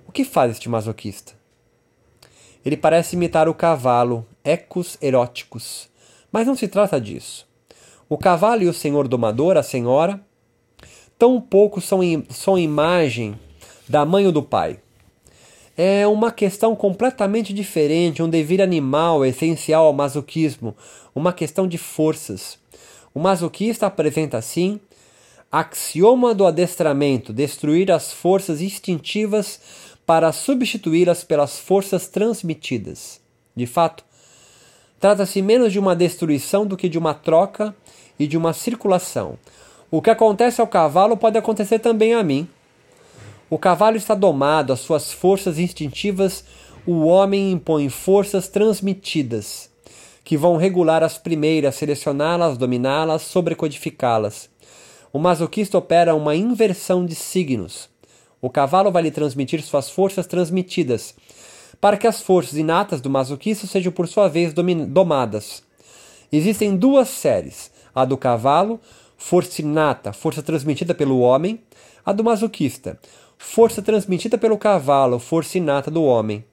[0.09, 1.36] O que faz este masoquista?
[2.67, 5.89] Ele parece imitar o cavalo, ecos eróticos.
[6.33, 7.47] Mas não se trata disso.
[8.09, 10.21] O cavalo e o senhor domador, a senhora,
[11.17, 13.39] tão pouco são, são imagem
[13.89, 14.81] da mãe ou do pai.
[15.77, 20.75] É uma questão completamente diferente, um dever animal essencial ao masoquismo,
[21.15, 22.59] uma questão de forças.
[23.15, 24.81] O masoquista apresenta assim
[25.53, 29.61] axioma do adestramento, destruir as forças instintivas
[30.07, 33.21] para substituí-las pelas forças transmitidas.
[33.57, 34.05] De fato,
[35.01, 37.75] trata-se menos de uma destruição do que de uma troca
[38.19, 39.37] e de uma circulação.
[39.91, 42.49] O que acontece ao cavalo pode acontecer também a mim.
[43.51, 46.45] O cavalo está domado, as suas forças instintivas,
[46.87, 49.69] o homem impõe forças transmitidas,
[50.25, 54.49] que vão regular as primeiras, selecioná-las, dominá-las, sobrecodificá-las.
[55.13, 57.89] O masoquista opera uma inversão de signos.
[58.47, 61.17] O cavalo vai lhe transmitir suas forças transmitidas,
[61.81, 65.65] para que as forças inatas do masoquista sejam por sua vez domadas.
[66.31, 68.81] Existem duas séries: a do cavalo,
[69.17, 71.61] força inata, força transmitida pelo homem,
[72.05, 73.01] a do masoquista,
[73.37, 76.45] força transmitida pelo cavalo, força inata do homem.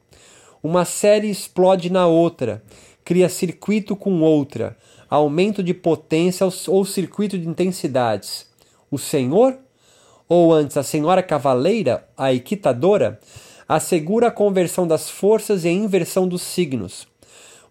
[0.64, 2.64] Uma série explode na outra,
[3.06, 4.76] cria circuito com outra,
[5.08, 8.48] aumento de potência ou circuito de intensidades.
[8.90, 9.60] O Senhor,
[10.28, 13.20] ou antes a Senhora Cavaleira, a equitadora,
[13.68, 17.08] assegura a conversão das forças e a inversão dos signos.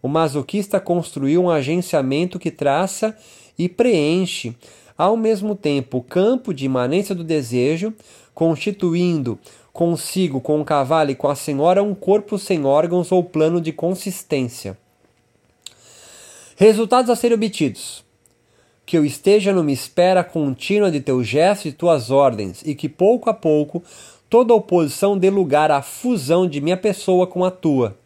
[0.03, 3.17] O masoquista construiu um agenciamento que traça
[3.59, 4.57] e preenche,
[4.97, 7.95] ao mesmo tempo, o campo de imanência do desejo,
[8.35, 9.39] constituindo
[9.73, 13.73] consigo, com o cavalo e com a senhora, um corpo sem órgãos ou plano de
[13.73, 14.77] consistência.
[16.57, 18.02] Resultados a serem obtidos:
[18.93, 23.31] que eu esteja numa espera contínua de teus gestos e tuas ordens, e que pouco
[23.31, 23.83] a pouco
[24.29, 27.97] toda oposição dê lugar à fusão de minha pessoa com a tua.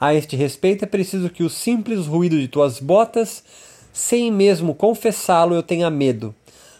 [0.00, 3.44] A este respeito é preciso que o simples ruído de tuas botas,
[3.92, 6.34] sem mesmo confessá-lo, eu tenha medo.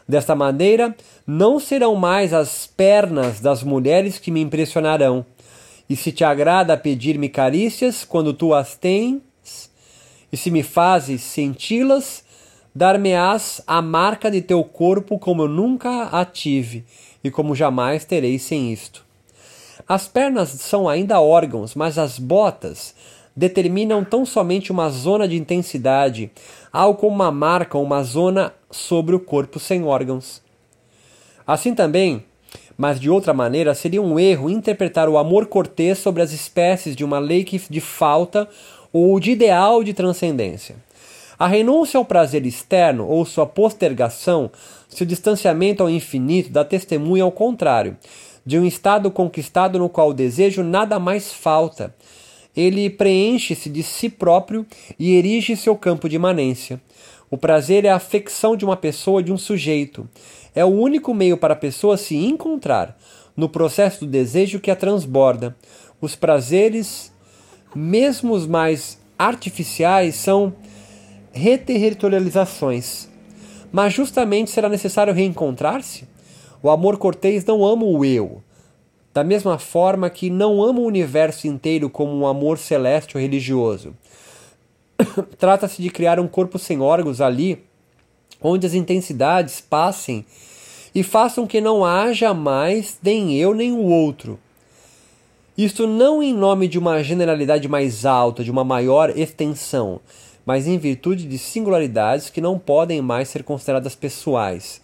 [0.09, 0.97] Desta maneira,
[1.27, 5.27] não serão mais as pernas das mulheres que me impressionarão.
[5.91, 9.21] E se te agrada pedir-me carícias quando tu as tens,
[10.33, 12.25] e se me fazes senti-las,
[12.77, 16.85] dar-me-ás a marca de teu corpo como eu nunca a tive,
[17.25, 19.03] e como jamais terei sem isto.
[19.89, 22.95] As pernas são ainda órgãos, mas as botas
[23.35, 26.31] determinam tão somente uma zona de intensidade,
[26.71, 30.43] algo como uma marca uma zona sobre o corpo sem órgãos.
[31.47, 32.25] Assim também,
[32.77, 37.07] mas de outra maneira, seria um erro interpretar o amor cortês sobre as espécies de
[37.07, 38.47] uma lei de falta
[38.93, 40.77] ou de ideal de transcendência.
[41.39, 44.51] A renúncia ao prazer externo ou sua postergação,
[44.89, 47.97] seu distanciamento ao infinito, dá testemunho ao contrário,
[48.45, 51.95] de um estado conquistado no qual o desejo nada mais falta.
[52.57, 54.65] Ele preenche-se de si próprio
[54.99, 56.81] e erige seu campo de imanência.
[57.31, 60.09] O prazer é a afecção de uma pessoa, de um sujeito.
[60.55, 62.97] É o único meio para a pessoa se encontrar
[63.37, 65.55] no processo do desejo que a transborda.
[66.01, 67.13] Os prazeres
[67.77, 70.55] mesmo os mais artificiais, são
[71.37, 73.09] reterritorializações.
[73.71, 76.09] Mas justamente será necessário reencontrar-se?
[76.63, 78.43] O amor cortês não ama o eu,
[79.13, 83.95] da mesma forma que não ama o universo inteiro como um amor celeste ou religioso.
[85.39, 87.63] Trata-se de criar um corpo sem órgãos ali,
[88.41, 90.25] onde as intensidades passem
[90.95, 94.39] e façam que não haja mais nem eu nem o outro,
[95.57, 100.01] isto não em nome de uma generalidade mais alta, de uma maior extensão,
[100.47, 104.81] mas em virtude de singularidades que não podem mais ser consideradas pessoais,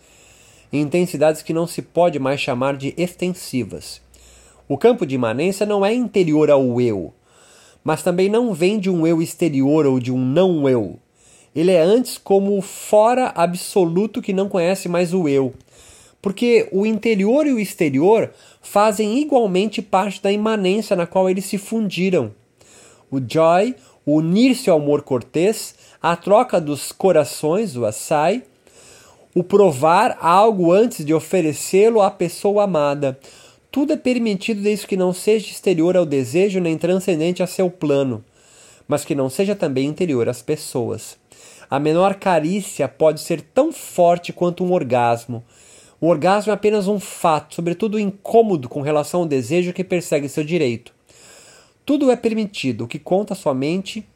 [0.73, 4.03] intensidades que não se pode mais chamar de extensivas.
[4.69, 7.15] O campo de imanência não é interior ao eu,
[7.85, 10.99] mas também não vem de um eu exterior ou de um não eu.
[11.55, 15.55] Ele é antes como o fora absoluto que não conhece mais o eu
[16.23, 18.31] porque o interior e o exterior
[18.63, 22.33] fazem igualmente parte da imanência na qual eles se fundiram.
[23.11, 23.75] O joy,
[24.07, 28.43] unir-se ao amor cortês, a troca dos corações, o assai,
[29.35, 33.19] o provar algo antes de oferecê-lo à pessoa amada.
[33.71, 38.25] Tudo é permitido desde que não seja exterior ao desejo nem transcendente a seu plano,
[38.87, 41.17] mas que não seja também interior às pessoas.
[41.71, 45.43] A menor carícia pode ser tão forte quanto um orgasmo,
[46.03, 50.43] o orgasmo é apenas um fato, sobretudo incômodo com relação ao desejo que persegue seu
[50.43, 50.93] direito.
[51.85, 54.07] Tudo é permitido, o que conta somente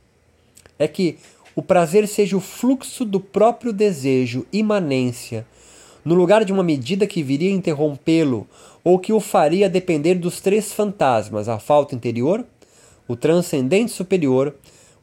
[0.78, 1.18] é que
[1.54, 5.46] o prazer seja o fluxo do próprio desejo, imanência,
[6.04, 8.46] no lugar de uma medida que viria interrompê-lo
[8.84, 12.44] ou que o faria depender dos três fantasmas: a falta interior,
[13.08, 14.54] o transcendente superior,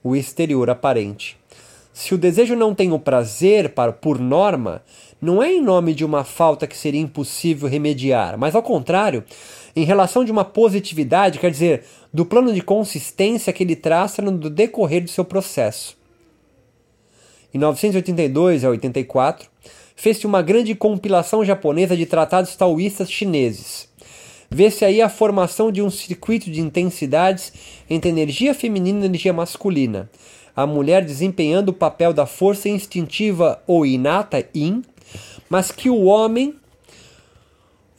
[0.02, 1.38] o exterior aparente.
[1.92, 4.82] Se o desejo não tem o prazer para, por norma,
[5.22, 9.24] não é em nome de uma falta que seria impossível remediar, mas ao contrário,
[9.76, 11.84] em relação de uma positividade, quer dizer,
[12.14, 15.98] do plano de consistência que ele traça no decorrer do seu processo.
[17.54, 19.48] Em 982 a 84,
[19.96, 23.88] fez-se uma grande compilação japonesa de tratados taoístas chineses.
[24.50, 27.54] Vê-se aí a formação de um circuito de intensidades
[27.90, 30.10] entre energia feminina e energia masculina,
[30.56, 34.84] a mulher desempenhando o papel da força instintiva ou inata, yin,
[35.50, 36.56] mas que o homem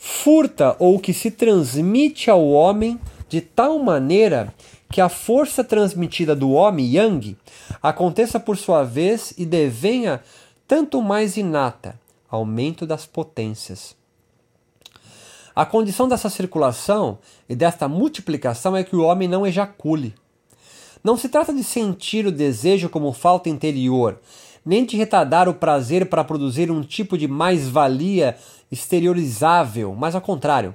[0.06, 4.52] furta ou que se transmite ao homem de tal maneira
[4.90, 7.34] que a força transmitida do homem yang
[7.82, 10.20] aconteça por sua vez e devenha
[10.68, 13.96] tanto mais inata, aumento das potências.
[15.56, 17.16] A condição dessa circulação
[17.48, 20.14] e desta multiplicação é que o homem não ejacule.
[21.02, 24.20] Não se trata de sentir o desejo como falta interior,
[24.66, 28.36] nem de retardar o prazer para produzir um tipo de mais-valia
[28.74, 30.74] exteriorizável, mas ao contrário,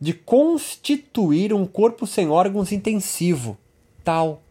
[0.00, 3.56] de constituir um corpo sem órgãos intensivo,
[4.02, 4.42] tal.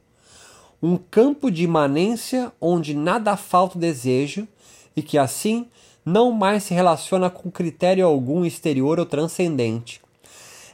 [0.81, 4.47] Um campo de imanência onde nada falta o desejo
[4.95, 5.67] e que assim
[6.05, 10.01] não mais se relaciona com critério algum exterior ou transcendente.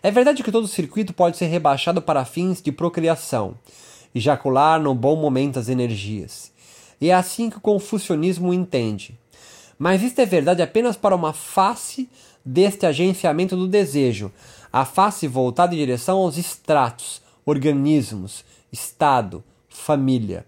[0.01, 3.53] É verdade que todo circuito pode ser rebaixado para fins de procriação,
[4.15, 6.51] ejacular no bom momento as energias.
[6.99, 9.17] E é assim que o confucionismo entende.
[9.79, 12.09] Mas isto é verdade apenas para uma face
[12.43, 14.29] deste agenciamento do desejo,
[14.73, 20.45] a face voltada em direção aos estratos, organismos, Estado, família.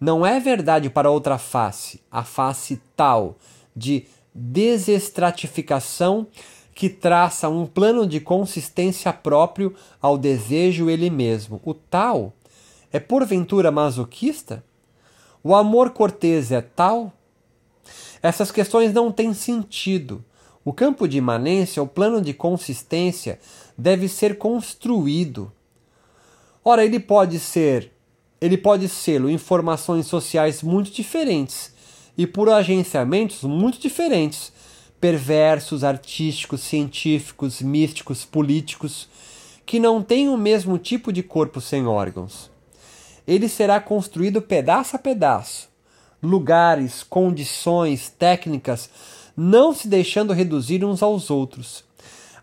[0.00, 3.36] Não é verdade para outra face, a face tal
[3.76, 6.26] de desestratificação
[6.74, 11.60] que traça um plano de consistência próprio ao desejo ele mesmo.
[11.64, 12.32] O tal
[12.90, 14.64] é porventura masoquista?
[15.44, 17.12] O amor cortês é tal?
[18.22, 20.24] Essas questões não têm sentido.
[20.64, 23.40] O campo de imanência, o plano de consistência,
[23.76, 25.50] deve ser construído.
[26.64, 27.90] Ora, ele pode ser,
[28.40, 31.74] ele pode ser informações sociais muito diferentes
[32.16, 34.52] e por agenciamentos muito diferentes,
[35.00, 39.08] perversos, artísticos, científicos, místicos, políticos,
[39.66, 42.52] que não têm o mesmo tipo de corpo sem órgãos.
[43.26, 45.71] Ele será construído pedaço a pedaço,
[46.22, 48.88] lugares, condições, técnicas,
[49.36, 51.84] não se deixando reduzir uns aos outros.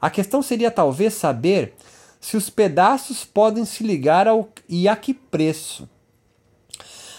[0.02, 1.74] A questão seria talvez saber
[2.20, 5.88] se os pedaços podem se ligar ao, e a que preço.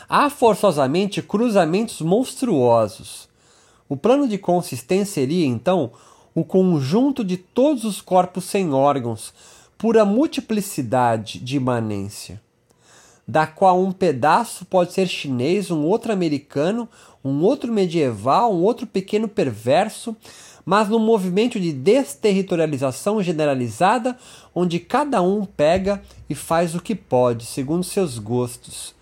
[0.08, 3.28] Há forçosamente cruzamentos monstruosos.
[3.88, 5.92] O plano de consistência seria, então,
[6.34, 9.32] o conjunto de todos os corpos sem órgãos,
[9.78, 12.40] pura multiplicidade de imanência,
[13.30, 16.88] da qual um pedaço pode ser chinês, um outro americano,
[17.24, 20.16] um outro medieval, um outro pequeno perverso,
[20.66, 24.18] mas num movimento de desterritorialização generalizada,
[24.52, 28.96] onde cada um pega e faz o que pode, segundo seus gostos,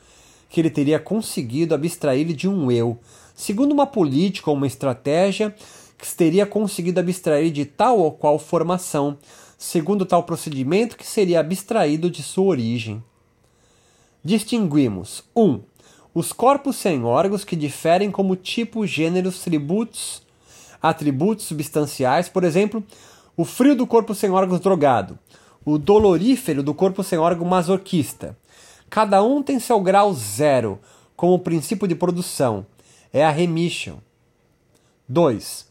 [0.51, 2.99] que ele teria conseguido abstrair de um eu,
[3.35, 5.55] segundo uma política ou uma estratégia
[5.97, 9.17] que teria conseguido abstrair de tal ou qual formação,
[9.57, 13.03] segundo tal procedimento que seria abstraído de sua origem.
[14.29, 15.43] Distinguimos 1.
[15.43, 15.61] Um,
[16.12, 20.21] os corpos sem órgãos que diferem como tipo, gêneros, tributos,
[20.83, 22.85] atributos substanciais, por exemplo,
[23.35, 25.19] o frio do corpo sem órgãos drogado,
[25.64, 28.37] o dolorífero do corpo sem órgão masoquista.
[28.91, 30.79] Cada um tem seu grau zero
[31.17, 32.67] como princípio de produção.
[33.11, 33.97] É a remission.
[35.09, 35.67] 2.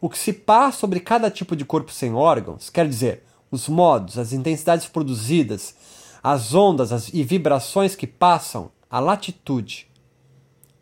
[0.00, 4.18] O que se passa sobre cada tipo de corpo sem órgãos, quer dizer, os modos,
[4.18, 5.76] as intensidades produzidas,
[6.22, 9.88] as ondas as, e vibrações que passam, a latitude.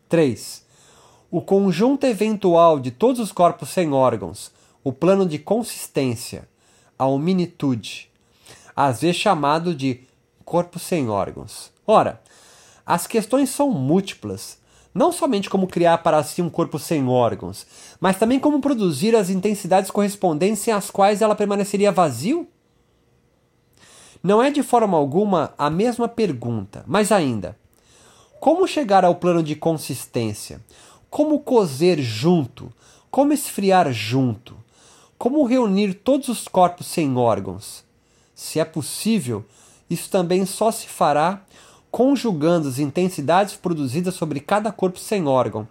[0.07, 0.65] 3.
[1.31, 4.51] O conjunto eventual de todos os corpos sem órgãos,
[4.83, 6.47] o plano de consistência,
[6.99, 8.11] a hominitude,
[8.75, 10.01] às vezes chamado de
[10.43, 11.71] corpo sem órgãos.
[11.87, 12.21] Ora,
[12.85, 14.59] as questões são múltiplas,
[14.93, 17.65] não somente como criar para si um corpo sem órgãos,
[17.99, 22.47] mas também como produzir as intensidades correspondentes sem as quais ela permaneceria vazio?
[24.23, 27.57] Não é de forma alguma a mesma pergunta, mas ainda,
[28.39, 30.61] como chegar ao plano de consistência?
[31.09, 32.71] Como cozer junto?
[33.09, 34.55] Como esfriar junto?
[35.17, 37.83] Como reunir todos os corpos sem órgãos?
[38.33, 39.45] Se é possível,
[39.89, 41.41] isso também só se fará
[41.91, 45.67] conjugando as intensidades produzidas sobre cada corpo sem órgão,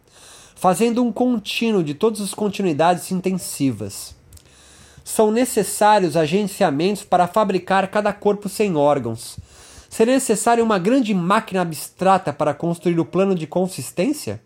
[0.54, 4.14] fazendo um contínuo de todas as continuidades intensivas.
[5.10, 9.38] São necessários agenciamentos para fabricar cada corpo sem órgãos.
[9.88, 14.40] Seria necessária uma grande máquina abstrata para construir o plano de consistência?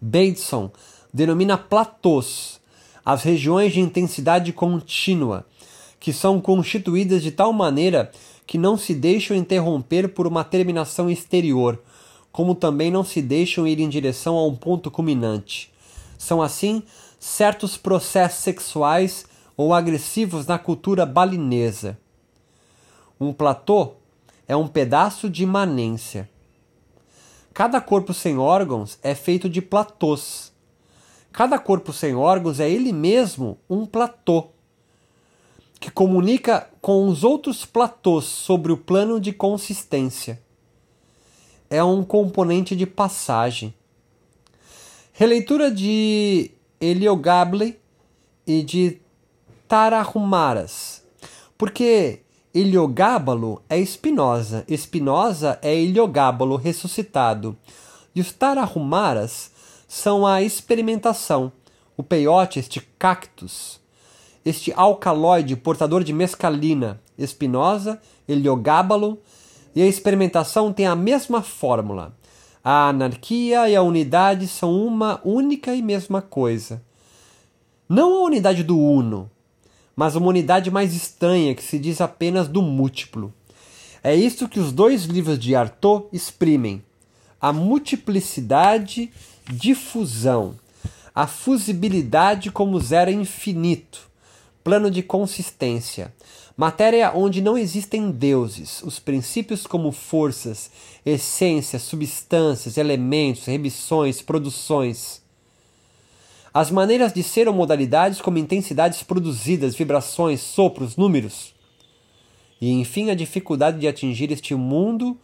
[0.00, 0.70] Bateson
[1.12, 2.60] denomina platôs
[3.04, 5.44] as regiões de intensidade contínua,
[5.98, 8.12] que são constituídas de tal maneira
[8.46, 11.82] que não se deixam interromper por uma terminação exterior,
[12.30, 15.68] como também não se deixam ir em direção a um ponto culminante.
[16.16, 16.80] São assim
[17.18, 21.98] certos processos sexuais ou agressivos na cultura balinesa.
[23.20, 23.94] Um platô
[24.48, 26.28] é um pedaço de imanência.
[27.54, 30.52] Cada corpo sem órgãos é feito de platôs.
[31.32, 34.48] Cada corpo sem órgãos é ele mesmo um platô
[35.82, 40.40] que comunica com os outros platôs sobre o plano de consistência.
[41.68, 43.74] É um componente de passagem.
[45.12, 47.78] Releitura de Heliogable
[48.46, 49.01] e de
[49.72, 51.02] Tarahumaras.
[51.56, 52.20] Porque
[52.54, 57.56] Heliogábalo é Espinosa, Espinosa é Heliogábalo ressuscitado.
[58.14, 59.50] E os Tarahumaras
[59.88, 61.50] são a experimentação,
[61.96, 63.80] o peiote, este cactus
[64.44, 67.98] este alcaloide portador de mescalina, espinosa,
[68.28, 69.20] heliogábalo,
[69.74, 72.14] e a experimentação tem a mesma fórmula.
[72.62, 76.82] A anarquia e a unidade são uma única e mesma coisa.
[77.88, 79.30] Não a unidade do uno,
[79.94, 83.32] mas uma unidade mais estranha que se diz apenas do múltiplo.
[84.02, 86.82] É isso que os dois livros de Artaud exprimem:
[87.40, 89.12] a multiplicidade,
[89.48, 90.56] difusão,
[91.14, 94.10] a fusibilidade como zero infinito,
[94.64, 96.12] plano de consistência,
[96.56, 100.70] matéria onde não existem deuses, os princípios como forças,
[101.06, 105.21] essências, substâncias, elementos, remissões, produções.
[106.54, 111.54] As maneiras de ser ou modalidades como intensidades produzidas, vibrações, sopros, números.
[112.60, 115.18] E enfim a dificuldade de atingir este mundo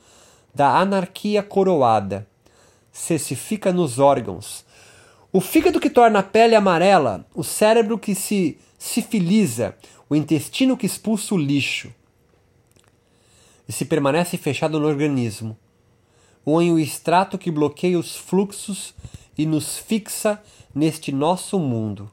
[0.55, 2.27] da anarquia coroada.
[2.91, 4.65] Cessifica nos órgãos.
[5.31, 9.77] O fígado que torna a pele amarela, o cérebro que se sifiliza,
[10.09, 11.93] o intestino que expulsa o lixo
[13.69, 15.57] e se permanece fechado no organismo,
[16.45, 18.95] ou em o extrato que bloqueia os fluxos
[19.37, 20.43] e nos fixa
[20.79, 22.09] neste nosso mundo.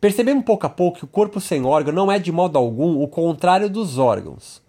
[0.00, 3.08] Percebemos pouco a pouco que o corpo sem órgão não é de modo algum o
[3.08, 4.62] contrário dos órgãos.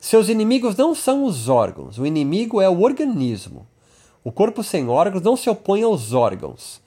[0.00, 3.66] Seus inimigos não são os órgãos, o inimigo é o organismo.
[4.24, 6.80] O corpo sem órgãos não se opõe aos órgãos,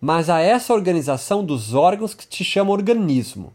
[0.00, 3.52] mas a essa organização dos órgãos que se chama organismo.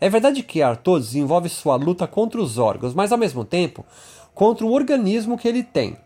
[0.00, 3.84] É verdade que Arthur desenvolve sua luta contra os órgãos, mas ao mesmo tempo
[4.34, 5.96] contra o organismo que ele tem.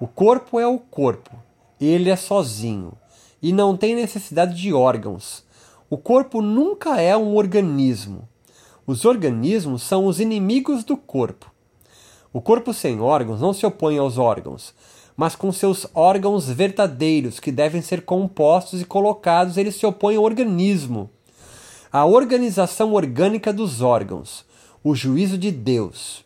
[0.00, 1.30] O corpo é o corpo,
[1.80, 2.92] ele é sozinho
[3.42, 5.42] e não tem necessidade de órgãos.
[5.90, 8.28] O corpo nunca é um organismo.
[8.86, 11.50] Os organismos são os inimigos do corpo.
[12.32, 14.72] O corpo sem órgãos não se opõe aos órgãos,
[15.16, 20.22] mas com seus órgãos verdadeiros, que devem ser compostos e colocados, ele se opõe ao
[20.22, 21.10] organismo.
[21.92, 24.46] A organização orgânica dos órgãos,
[24.82, 26.24] o juízo de Deus.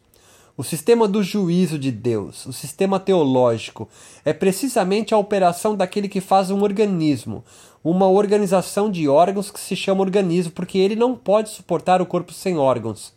[0.58, 3.86] O sistema do juízo de Deus, o sistema teológico,
[4.24, 7.44] é precisamente a operação daquele que faz um organismo,
[7.84, 12.32] uma organização de órgãos que se chama organismo, porque ele não pode suportar o corpo
[12.32, 13.12] sem órgãos.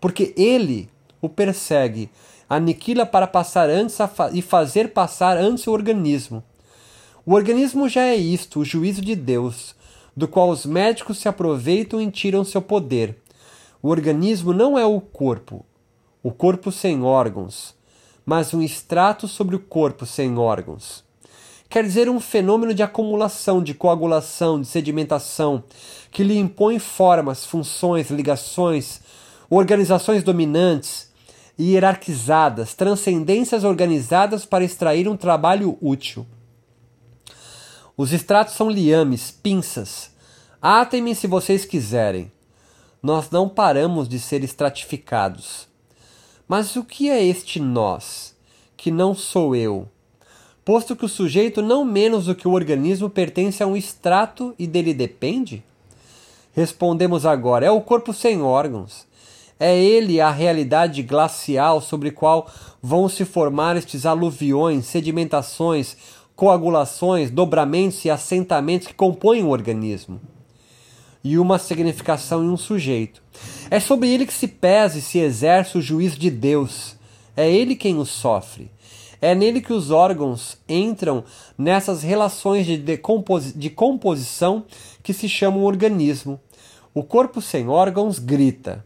[0.00, 0.88] Porque ele
[1.20, 2.10] o persegue,
[2.50, 6.42] aniquila para passar antes fa e fazer passar antes o organismo.
[7.24, 9.76] O organismo já é isto, o juízo de Deus,
[10.16, 13.18] do qual os médicos se aproveitam e tiram seu poder.
[13.80, 15.64] O organismo não é o corpo,
[16.22, 17.74] o corpo sem órgãos,
[18.24, 21.04] mas um extrato sobre o corpo sem órgãos.
[21.68, 25.64] Quer dizer, um fenômeno de acumulação, de coagulação, de sedimentação,
[26.10, 29.00] que lhe impõe formas, funções, ligações,
[29.48, 31.10] organizações dominantes
[31.58, 36.26] e hierarquizadas, transcendências organizadas para extrair um trabalho útil.
[37.96, 40.10] Os extratos são liames, pinças.
[40.60, 42.30] Atem-me se vocês quiserem.
[43.02, 45.71] Nós não paramos de ser estratificados.
[46.52, 48.36] Mas o que é este nós,
[48.76, 49.88] que não sou eu?
[50.62, 54.66] Posto que o sujeito, não menos do que o organismo, pertence a um extrato e
[54.66, 55.62] dele depende?
[56.52, 59.06] Respondemos agora: é o corpo sem órgãos.
[59.58, 62.46] É ele a realidade glacial sobre qual
[62.82, 65.96] vão se formar estes aluviões, sedimentações,
[66.36, 70.20] coagulações, dobramentos e assentamentos que compõem o organismo.
[71.24, 73.22] E uma significação em um sujeito.
[73.70, 76.96] É sobre ele que se pesa e se exerce o juízo de Deus.
[77.36, 78.70] É ele quem o sofre.
[79.22, 81.22] É nele que os órgãos entram
[81.56, 84.64] nessas relações de, decomposi de composição
[85.00, 86.40] que se chamam organismo.
[86.92, 88.84] O corpo sem órgãos grita: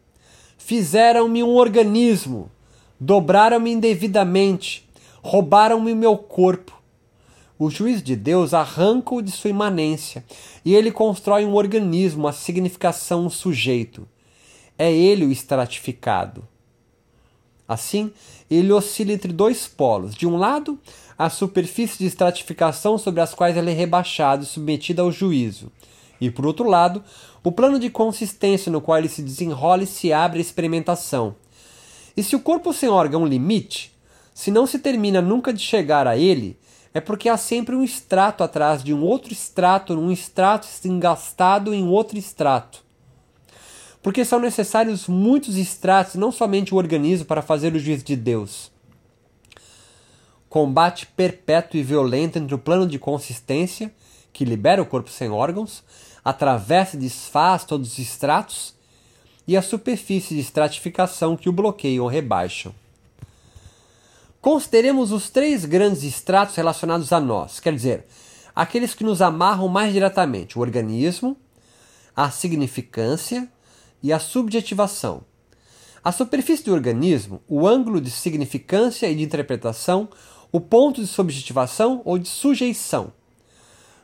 [0.59, 2.51] Fizeram-me um organismo,
[3.01, 4.87] dobraram-me indevidamente,
[5.23, 6.77] roubaram-me meu corpo.
[7.59, 10.25] O juiz de Deus arranca-o de sua imanência
[10.65, 14.07] e ele constrói um organismo, a significação, um sujeito.
[14.79, 16.47] É ele o estratificado.
[17.67, 18.13] Assim,
[18.51, 20.15] ele oscila entre dois polos.
[20.15, 20.79] De um lado,
[21.19, 25.73] a superfície de estratificação sobre as quais ele é rebaixado e submetido ao juízo.
[26.21, 27.03] E por outro lado,
[27.43, 31.35] o plano de consistência no qual ele se desenrola e se abre a experimentação.
[32.15, 33.93] E se o corpo sem órgão um limite,
[34.35, 36.59] se não se termina nunca de chegar a ele,
[36.97, 41.87] é porque há sempre um extrato atrás de um outro extrato, um extrato engastado em
[41.87, 42.83] outro extrato.
[44.03, 48.73] Porque são necessários muitos extratos, não somente o organismo, para fazer o juízo de Deus.
[50.49, 53.93] Combate perpétuo e violento entre o plano de consistência,
[54.33, 55.85] que libera o corpo sem órgãos,
[56.25, 58.75] atravessa e desfaz todos os estratos,
[59.47, 62.73] e a superfície de estratificação que o bloqueiam ou rebaixam.
[64.47, 68.07] Consideremos os três grandes estratos relacionados a nós, quer dizer,
[68.55, 71.37] aqueles que nos amarram mais diretamente: o organismo,
[72.15, 73.51] a significância
[74.01, 75.25] e a subjetivação.
[76.05, 80.09] A superfície do organismo, o ângulo de significância e de interpretação,
[80.53, 83.13] o ponto de subjetivação ou de sujeição.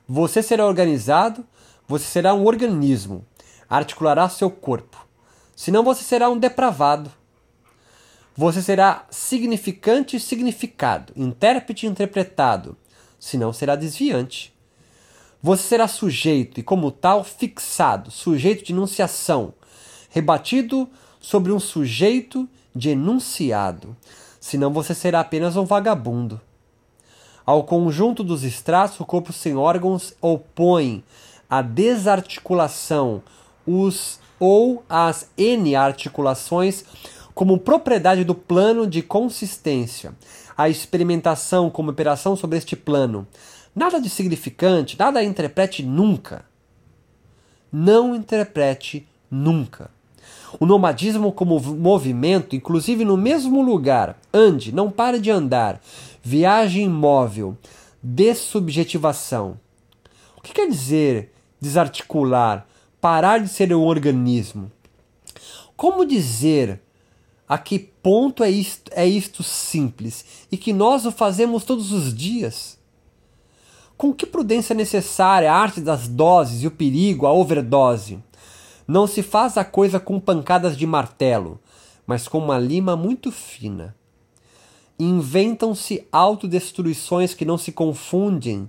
[0.09, 1.47] Você será organizado,
[1.87, 3.25] você será um organismo,
[3.71, 5.07] articulará seu corpo.
[5.55, 7.13] Senão você será um depravado.
[8.35, 12.77] Você será significante e significado, intérprete e interpretado,
[13.19, 14.55] senão será desviante.
[15.43, 19.53] Você será sujeito e, como tal, fixado, sujeito de enunciação,
[20.09, 20.89] rebatido
[21.21, 23.97] sobre um sujeito de enunciado,
[24.41, 26.41] senão você será apenas um vagabundo.
[27.45, 31.05] Ao conjunto dos estratos, o corpo sem órgãos opõe
[31.51, 33.23] a desarticulação,
[33.67, 36.85] os ou as N articulações
[37.35, 40.15] como propriedade do plano de consistência,
[40.57, 43.27] a experimentação como operação sobre este plano.
[43.75, 46.45] Nada de significante, nada interprete nunca.
[47.73, 49.91] Não interprete nunca.
[50.61, 55.81] O nomadismo como movimento, inclusive no mesmo lugar, ande, não pare de andar,
[56.23, 57.57] viagem imóvel,
[58.03, 59.59] dessubjetivação.
[60.37, 62.67] O que quer dizer desarticular,
[63.01, 64.71] parar de ser um organismo?
[65.75, 66.81] Como dizer
[67.53, 72.15] a que ponto é isto, é isto simples e que nós o fazemos todos os
[72.15, 72.79] dias?
[73.95, 78.19] Com que prudência necessária a arte das doses e o perigo, a overdose?
[78.89, 81.61] Não se faz a coisa com pancadas de martelo,
[82.07, 83.95] mas com uma lima muito fina.
[84.99, 88.67] Inventam-se autodestruições que não se confundem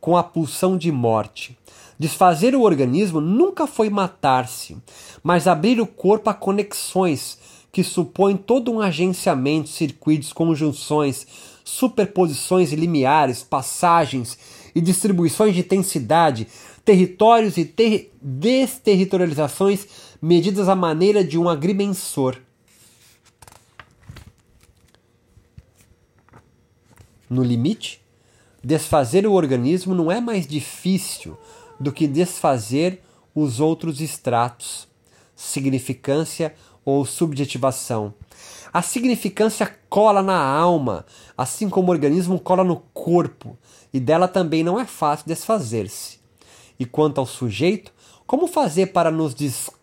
[0.00, 1.56] com a pulsão de morte.
[1.96, 4.76] Desfazer o organismo nunca foi matar-se,
[5.22, 7.38] mas abrir o corpo a conexões
[7.74, 11.26] que supõe todo um agenciamento, circuitos, conjunções,
[11.64, 14.38] superposições e limiares, passagens
[14.72, 16.46] e distribuições de intensidade,
[16.84, 19.88] territórios e ter desterritorializações
[20.22, 22.36] medidas à maneira de um agrimensor.
[27.28, 28.00] No limite,
[28.62, 31.36] desfazer o organismo não é mais difícil
[31.80, 33.02] do que desfazer
[33.34, 34.86] os outros estratos,
[35.34, 36.54] significância
[36.84, 38.14] ou subjetivação.
[38.72, 41.06] A significância cola na alma,
[41.38, 43.56] assim como o organismo cola no corpo,
[43.92, 46.18] e dela também não é fácil desfazer-se.
[46.78, 47.92] E quanto ao sujeito,
[48.26, 49.34] como fazer para nos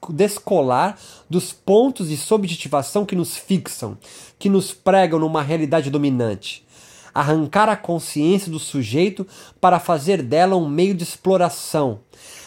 [0.10, 1.00] descolar
[1.30, 3.98] dos pontos de subjetivação que nos fixam,
[4.38, 6.66] que nos pregam numa realidade dominante?
[7.14, 9.28] Arrancar a consciência do sujeito
[9.60, 12.00] para fazer dela um meio de exploração,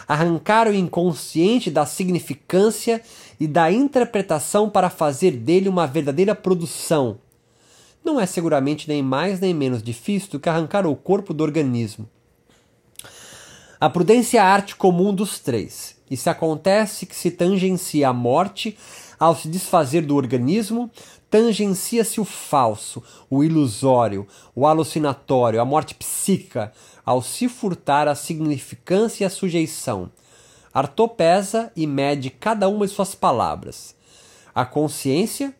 [0.06, 3.00] arrancar o inconsciente da significância
[3.44, 7.18] e da interpretação para fazer dele uma verdadeira produção.
[8.02, 12.08] Não é seguramente nem mais nem menos difícil do que arrancar o corpo do organismo.
[13.78, 15.94] A prudência é a arte comum dos três.
[16.10, 18.78] E se acontece que se tangencia a morte
[19.20, 20.90] ao se desfazer do organismo,
[21.28, 26.72] tangencia-se o falso, o ilusório, o alucinatório, a morte psíquica,
[27.04, 30.10] ao se furtar a significância e a sujeição.
[30.74, 33.94] Arthur pesa e mede cada uma de suas palavras.
[34.52, 35.54] A consciência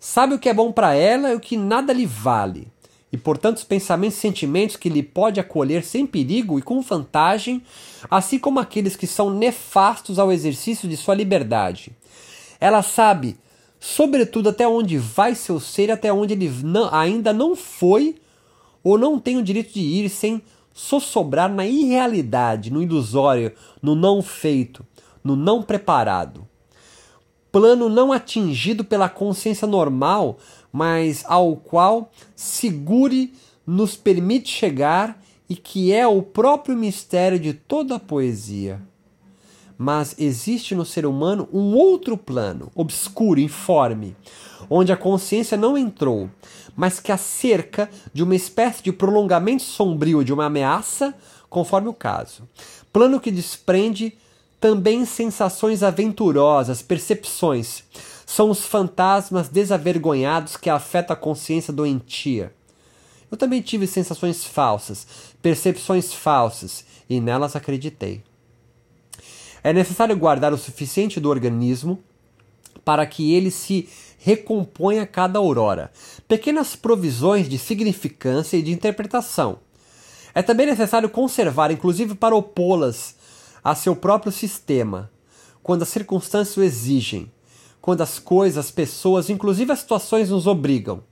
[0.00, 2.68] sabe o que é bom para ela e o que nada lhe vale,
[3.12, 7.60] e portanto os pensamentos e sentimentos que lhe pode acolher sem perigo e com vantagem,
[8.08, 11.92] assim como aqueles que são nefastos ao exercício de sua liberdade.
[12.60, 13.36] Ela sabe,
[13.80, 18.16] sobretudo, até onde vai seu ser, até onde ele não, ainda não foi
[18.82, 20.40] ou não tem o direito de ir sem
[20.72, 24.84] sossobrar na irrealidade, no ilusório, no não feito,
[25.22, 26.46] no não preparado.
[27.50, 30.38] Plano não atingido pela consciência normal,
[30.72, 33.32] mas ao qual segure
[33.66, 38.80] nos permite chegar e que é o próprio mistério de toda a poesia.
[39.82, 44.14] Mas existe no ser humano um outro plano, obscuro, informe,
[44.70, 46.30] onde a consciência não entrou,
[46.76, 51.12] mas que a cerca de uma espécie de prolongamento sombrio de uma ameaça,
[51.50, 52.48] conforme o caso.
[52.92, 54.16] Plano que desprende
[54.60, 57.82] também sensações aventurosas, percepções.
[58.24, 62.54] São os fantasmas desavergonhados que afetam a consciência doentia.
[63.28, 65.08] Eu também tive sensações falsas,
[65.42, 68.22] percepções falsas, e nelas acreditei.
[69.64, 72.02] É necessário guardar o suficiente do organismo
[72.84, 73.88] para que ele se
[74.18, 75.92] recomponha cada aurora.
[76.26, 79.58] Pequenas provisões de significância e de interpretação.
[80.34, 83.14] É também necessário conservar, inclusive para opô-las
[83.62, 85.10] a seu próprio sistema,
[85.62, 87.30] quando as circunstâncias o exigem,
[87.80, 91.04] quando as coisas, as pessoas, inclusive as situações nos obrigam.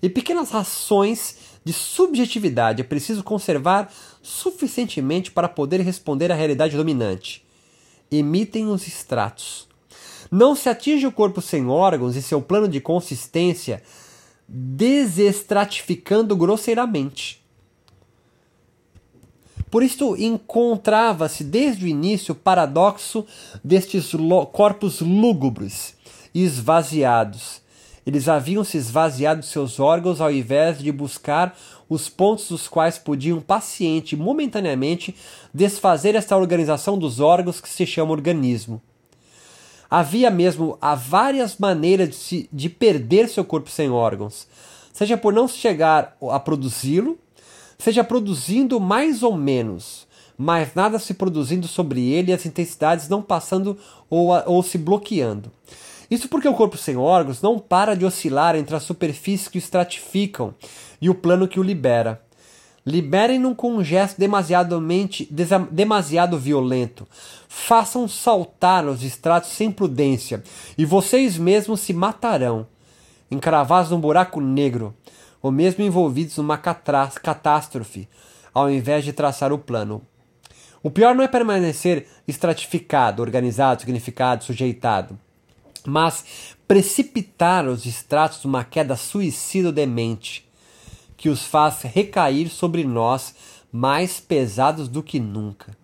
[0.00, 3.90] E pequenas rações de subjetividade é preciso conservar
[4.22, 7.45] suficientemente para poder responder à realidade dominante
[8.10, 9.66] emitem os extratos.
[10.30, 13.82] Não se atinge o corpo sem órgãos e seu plano de consistência
[14.48, 17.44] desestratificando grosseiramente.
[19.70, 23.26] Por isso encontrava-se desde o início o paradoxo
[23.62, 24.12] destes
[24.52, 25.94] corpos lúgubres
[26.32, 27.60] e esvaziados.
[28.06, 31.58] Eles haviam se esvaziado seus órgãos ao invés de buscar
[31.88, 35.14] os pontos dos quais podiam paciente momentaneamente
[35.52, 38.80] desfazer esta organização dos órgãos que se chama organismo.
[39.88, 44.48] Havia mesmo há várias maneiras de, se, de perder seu corpo sem órgãos,
[44.92, 47.18] seja por não chegar a produzi-lo,
[47.78, 50.06] seja produzindo mais ou menos,
[50.36, 53.78] mas nada se produzindo sobre ele e as intensidades não passando
[54.10, 55.52] ou, ou se bloqueando.
[56.10, 59.60] Isso porque o corpo sem órgãos não para de oscilar entre as superfícies que o
[59.60, 60.54] estratificam
[61.00, 62.22] e o plano que o libera.
[62.84, 65.28] Liberem-no com um gesto demasiadamente,
[65.72, 67.06] demasiado violento.
[67.48, 70.44] Façam saltar os estratos sem prudência,
[70.78, 72.64] e vocês mesmos se matarão,
[73.28, 74.94] encravados num buraco negro,
[75.42, 78.08] ou mesmo envolvidos numa catástrofe,
[78.54, 80.00] ao invés de traçar o plano.
[80.80, 85.18] O pior não é permanecer estratificado, organizado, significado, sujeitado,
[85.86, 86.24] mas
[86.66, 90.46] precipitar os estratos numa queda suicida demente
[91.16, 93.34] que os faz recair sobre nós
[93.72, 95.76] mais pesados do que nunca.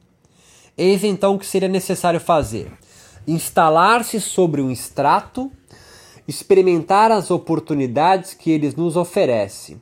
[0.76, 2.72] Eis então o que seria necessário fazer:
[3.26, 5.50] instalar-se sobre um extrato,
[6.26, 9.78] experimentar as oportunidades que eles nos oferece,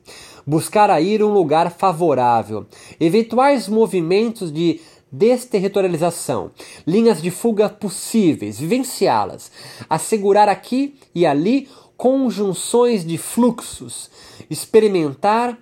[0.47, 2.67] buscar aí um lugar favorável,
[2.99, 6.51] eventuais movimentos de desterritorialização,
[6.87, 9.51] linhas de fuga possíveis, vivenciá-las,
[9.89, 14.11] assegurar aqui e ali conjunções de fluxos,
[14.49, 15.59] experimentar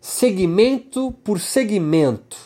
[0.00, 2.36] segmento por segmento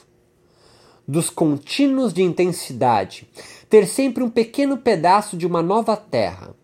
[1.07, 3.29] dos contínuos de intensidade,
[3.71, 6.55] ter sempre um pequeno pedaço de uma nova terra.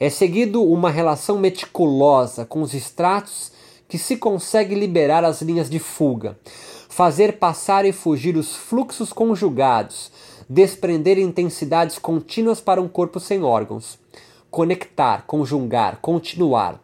[0.00, 3.52] É seguido uma relação meticulosa com os estratos
[3.88, 6.38] que se consegue liberar as linhas de fuga,
[6.98, 10.10] fazer passar e fugir os fluxos conjugados,
[10.50, 14.00] desprender intensidades contínuas para um corpo sem órgãos
[14.50, 16.82] conectar, conjugar, continuar.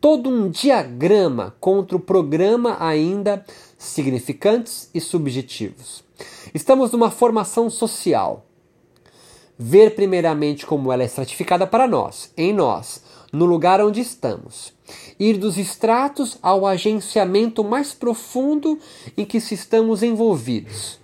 [0.00, 3.44] Todo um diagrama contra o programa ainda
[3.78, 6.02] significantes e subjetivos.
[6.52, 8.46] Estamos numa formação social.
[9.56, 13.00] Ver primeiramente como ela é estratificada para nós, em nós,
[13.32, 14.72] no lugar onde estamos.
[15.18, 18.78] Ir dos estratos ao agenciamento mais profundo
[19.16, 20.98] em que se estamos envolvidos.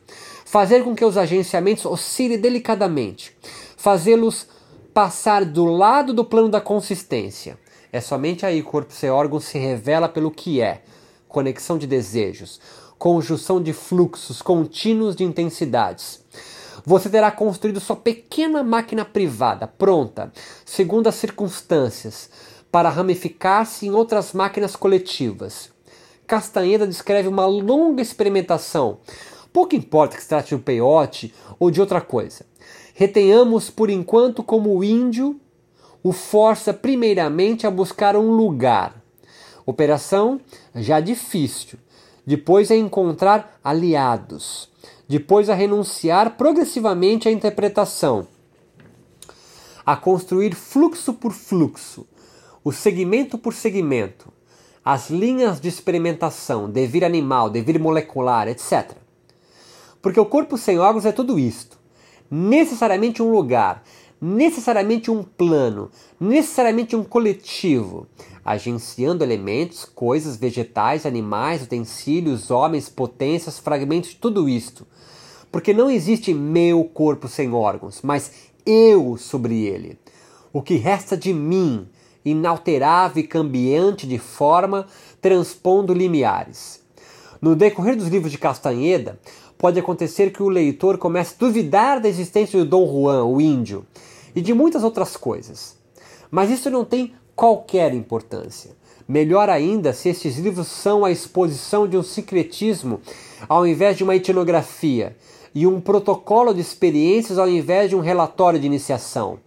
[0.45, 3.35] Fazer com que os agenciamentos oscilem delicadamente.
[3.77, 4.47] Fazê-los
[4.93, 7.59] passar do lado do plano da consistência.
[7.91, 10.83] É somente aí que o corpo sem órgãos se revela pelo que é:
[11.29, 12.61] conexão de desejos,
[12.99, 16.21] conjunção de fluxos contínuos de intensidades.
[16.85, 20.33] Você terá construído sua pequena máquina privada, pronta,
[20.65, 22.29] segundo as circunstâncias,
[22.71, 25.71] para ramificar-se em outras máquinas coletivas.
[26.27, 28.99] Castanheda descreve uma longa experimentação.
[29.53, 32.47] Pouco importa que se trate de um peiote ou de outra coisa.
[32.95, 35.39] Retenhamos por enquanto como o índio
[36.03, 39.01] o força primeiramente a buscar um lugar.
[39.65, 40.41] Operação
[40.75, 41.79] já difícil.
[42.27, 44.72] Depois a encontrar aliados.
[45.13, 48.27] Depois a renunciar progressivamente à interpretação.
[49.85, 52.09] A construir fluxo por fluxo,
[52.65, 54.33] o segmento por segmento,
[54.83, 58.93] as linhas de experimentação, devir animal, devir molecular, etc.
[60.01, 61.83] Porque o corpo sem órgãos é tudo isto
[62.35, 63.85] necessariamente um lugar,
[64.23, 68.07] necessariamente um plano, necessariamente um coletivo,
[68.45, 74.87] agenciando elementos, coisas, vegetais, animais, utensílios, homens, potências, fragmentos, tudo isto.
[75.51, 78.31] Porque não existe meu corpo sem órgãos, mas
[78.65, 79.99] eu sobre ele.
[80.53, 81.89] O que resta de mim,
[82.25, 84.87] inalterável e cambiante de forma,
[85.21, 86.81] transpondo limiares.
[87.41, 89.19] No decorrer dos livros de Castanheda,
[89.59, 93.85] pode acontecer que o leitor comece a duvidar da existência do Dom Juan, o índio,
[94.35, 95.77] e de muitas outras coisas.
[96.31, 98.71] Mas isso não tem qualquer importância.
[99.07, 103.01] Melhor ainda se estes livros são a exposição de um secretismo
[103.49, 105.17] ao invés de uma etnografia,
[105.55, 109.39] e um protocolo de experiências ao invés de um relatório de iniciação.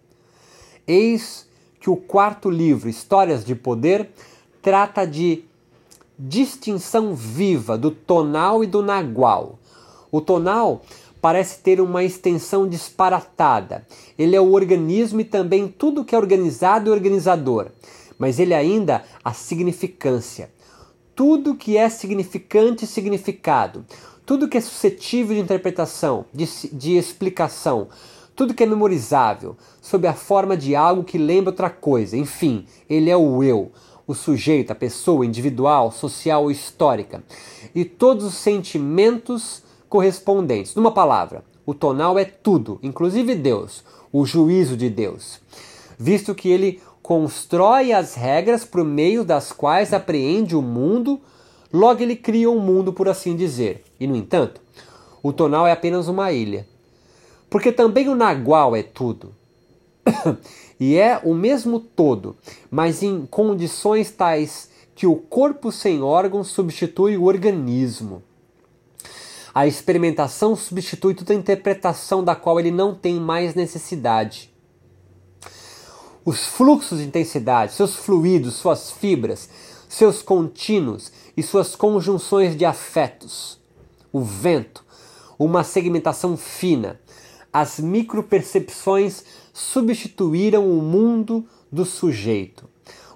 [0.85, 1.47] Eis
[1.79, 4.09] que o quarto livro, Histórias de Poder,
[4.61, 5.43] trata de
[6.17, 9.59] distinção viva do tonal e do nagual,
[10.11, 10.81] o tonal
[11.25, 13.83] parece ter uma extensão disparatada.
[14.15, 17.69] Ele é o organismo e também tudo que é organizado e organizador,
[18.15, 20.51] mas ele ainda a significância.
[21.15, 23.83] Tudo que é significante e significado,
[24.23, 27.87] tudo que é suscetível de interpretação, de, de explicação,
[28.35, 32.15] tudo que é memorizável, sob a forma de algo que lembra outra coisa.
[32.15, 33.71] Enfim, ele é o eu,
[34.05, 37.23] o sujeito, a pessoa individual, social ou histórica,
[37.73, 39.64] e todos os sentimentos
[39.95, 40.75] correspondentes.
[40.75, 43.81] Numa palavra, o tonal é tudo, inclusive Deus,
[44.11, 45.39] o juízo de Deus,
[45.97, 51.21] visto que ele constrói as regras por meio das quais apreende o mundo,
[51.71, 53.85] logo ele cria um mundo, por assim dizer.
[53.97, 54.59] E, no entanto,
[55.23, 56.67] o tonal é apenas uma ilha.
[57.49, 59.33] Porque também o nagual é tudo.
[60.77, 62.35] e é o mesmo todo,
[62.69, 68.21] mas em condições tais que o corpo sem órgãos substitui o organismo.
[69.55, 74.53] A experimentação substitui toda a interpretação da qual ele não tem mais necessidade.
[76.25, 79.47] Os fluxos de intensidade, seus fluidos, suas fibras,
[79.87, 83.57] seus contínuos e suas conjunções de afetos,
[84.11, 84.83] o vento,
[85.39, 86.99] uma segmentação fina,
[87.53, 92.67] as micropercepções substituíram o mundo do sujeito.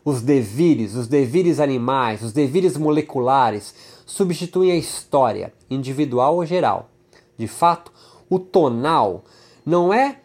[0.05, 3.75] Os devires, os devires animais, os devires moleculares
[4.10, 6.89] substituem a história, individual ou geral.
[7.38, 7.91] De fato,
[8.28, 9.24] o tonal
[9.64, 10.20] não é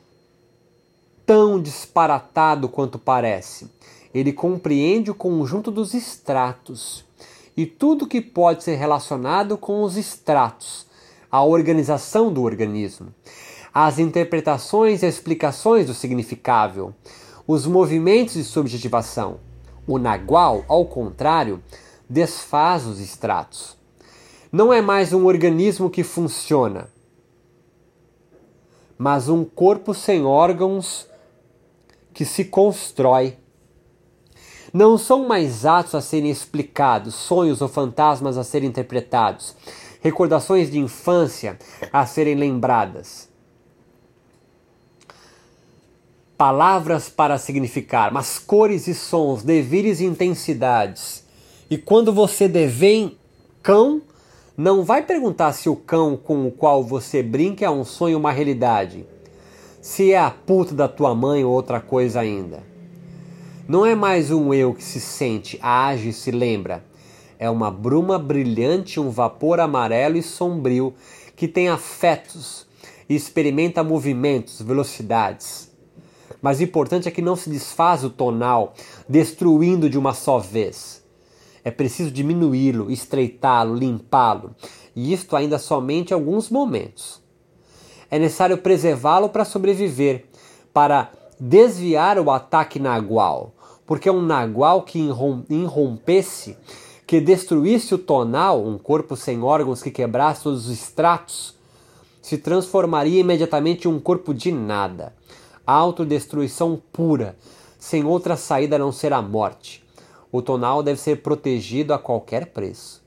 [1.26, 3.70] tão disparatado quanto parece.
[4.14, 7.05] Ele compreende o conjunto dos estratos
[7.57, 10.87] e tudo que pode ser relacionado com os estratos,
[11.30, 13.12] a organização do organismo
[13.74, 16.95] as interpretações e explicações do significável,
[17.45, 19.41] os movimentos de subjetivação.
[19.85, 21.61] O nagual, ao contrário,
[22.09, 23.76] desfaz os estratos.
[24.50, 26.88] Não é mais um organismo que funciona,
[28.96, 31.09] mas um corpo sem órgãos
[32.12, 33.36] que se constrói.
[34.72, 39.55] Não são mais atos a serem explicados, sonhos ou fantasmas a serem interpretados,
[40.00, 41.59] recordações de infância
[41.92, 43.28] a serem lembradas
[46.36, 51.23] palavras para significar, mas cores e sons, devires e intensidades.
[51.74, 53.18] E quando você devém
[53.60, 54.00] cão,
[54.56, 58.20] não vai perguntar se o cão com o qual você brinca é um sonho ou
[58.20, 59.04] uma realidade.
[59.82, 62.62] Se é a puta da tua mãe ou outra coisa ainda.
[63.66, 66.84] Não é mais um eu que se sente, age e se lembra.
[67.40, 70.94] É uma bruma brilhante, um vapor amarelo e sombrio
[71.34, 72.68] que tem afetos
[73.08, 75.72] e experimenta movimentos, velocidades.
[76.40, 78.74] Mas o importante é que não se desfaz o tonal,
[79.08, 81.02] destruindo de uma só vez.
[81.64, 84.54] É preciso diminuí-lo, estreitá-lo, limpá-lo,
[84.94, 87.22] e isto ainda somente alguns momentos.
[88.10, 90.26] É necessário preservá-lo para sobreviver,
[90.72, 91.10] para
[91.40, 93.54] desviar o ataque nagual,
[93.86, 94.98] porque um nagual que
[95.48, 96.56] irrompesse,
[97.06, 101.54] que destruísse o tonal, um corpo sem órgãos que quebrasse todos os estratos,
[102.22, 105.12] se transformaria imediatamente em um corpo de nada
[105.66, 107.36] autodestruição pura,
[107.78, 109.84] sem outra saída a não ser a morte.
[110.35, 113.01] O tonal deve ser protegido a qualquer preço.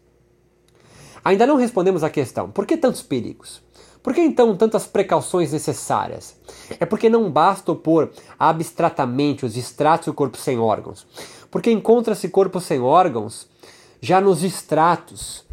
[1.25, 3.61] Ainda não respondemos à questão: por que tantos perigos?
[4.01, 6.37] Por que então tantas precauções necessárias?
[6.79, 11.05] É porque não basta opor abstratamente os estratos do corpo sem órgãos.
[11.51, 13.49] Porque encontra-se corpo sem órgãos
[13.99, 15.43] já nos estratos,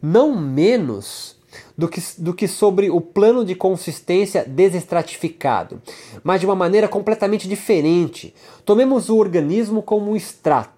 [0.00, 1.34] não menos
[1.76, 5.82] do que, do que sobre o plano de consistência desestratificado,
[6.22, 8.32] mas de uma maneira completamente diferente.
[8.64, 10.75] Tomemos o organismo como um extrato.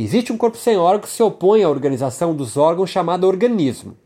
[0.00, 3.96] Existe um corpo sem órgãos que se opõe à organização dos órgãos chamado organismo.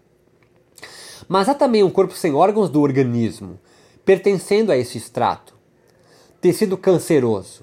[1.28, 3.60] Mas há também um corpo sem órgãos do organismo,
[4.02, 5.54] pertencendo a esse extrato.
[6.40, 7.62] Tecido canceroso.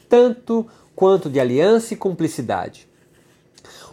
[0.09, 0.67] tanto
[0.97, 2.89] quanto de aliança e cumplicidade.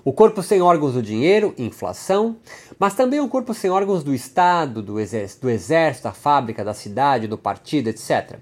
[0.03, 2.35] O corpo sem órgãos do dinheiro, inflação,
[2.79, 6.73] mas também o corpo sem órgãos do Estado, do exército, do exército, da fábrica, da
[6.73, 8.39] cidade, do partido, etc.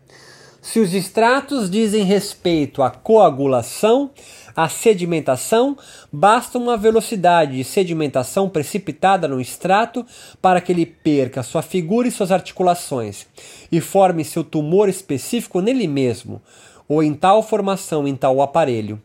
[0.62, 4.12] Se os extratos dizem respeito à coagulação,
[4.60, 5.78] à sedimentação,
[6.12, 10.06] basta uma velocidade de sedimentação precipitada no extrato
[10.42, 13.26] para que ele perca sua figura e suas articulações
[13.72, 16.42] e forme seu tumor específico nele mesmo,
[16.90, 19.02] ou em tal formação em tal aparelho.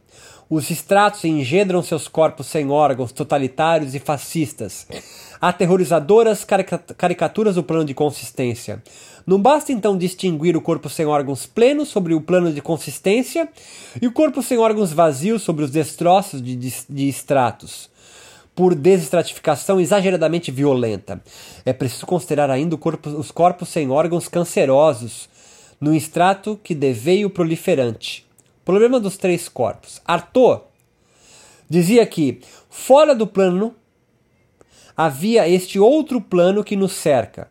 [0.51, 4.89] Os extratos engendram seus corpos sem órgãos totalitários e fascistas,
[5.41, 6.45] aterrorizadoras
[6.97, 8.83] caricaturas do plano de consistência.
[9.27, 13.49] Não basta então distinguir o corpo sem órgãos plenos sobre o plano de consistência
[14.01, 17.89] e o corpo sem órgãos vazios sobre os destroços de, de, de estratos
[18.55, 21.21] por desestratificação exageradamente violenta.
[21.65, 25.29] É preciso considerar ainda corpo, os corpos sem órgãos cancerosos
[25.81, 28.25] no extrato que deveio proliferante.
[28.65, 30.01] Problema dos três corpos.
[30.05, 30.63] Arthur
[31.69, 33.75] dizia que fora do plano
[34.97, 37.51] havia este outro plano que nos cerca,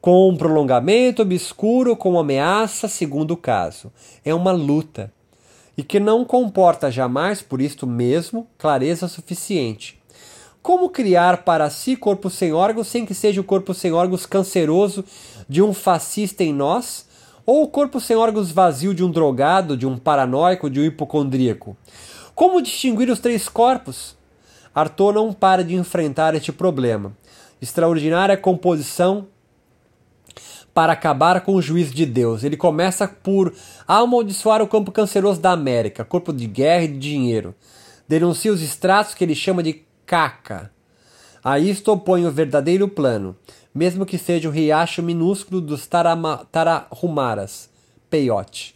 [0.00, 3.92] com um prolongamento obscuro, com ameaça, segundo o caso.
[4.24, 5.12] É uma luta,
[5.76, 9.98] e que não comporta jamais, por isto mesmo, clareza suficiente.
[10.62, 15.02] Como criar para si corpo sem órgãos sem que seja o corpo sem órgãos canceroso
[15.48, 17.08] de um fascista em nós?
[17.46, 21.74] Ou o corpo sem órgãos vazio de um drogado, de um paranoico, de um hipocondríaco?
[22.34, 24.14] Como distinguir os três corpos?
[24.74, 27.16] Arthur não para de enfrentar este problema.
[27.60, 29.26] Extraordinária composição
[30.80, 32.42] para acabar com o juízo de Deus.
[32.42, 33.52] Ele começa por
[33.86, 37.54] amaldiçoar o campo canceroso da América, corpo de guerra e de dinheiro.
[38.08, 40.70] Denuncia os extratos que ele chama de caca.
[41.44, 43.36] A isto opõe o verdadeiro plano,
[43.74, 47.68] mesmo que seja o riacho minúsculo dos Tarahumaras,
[48.08, 48.74] peiote.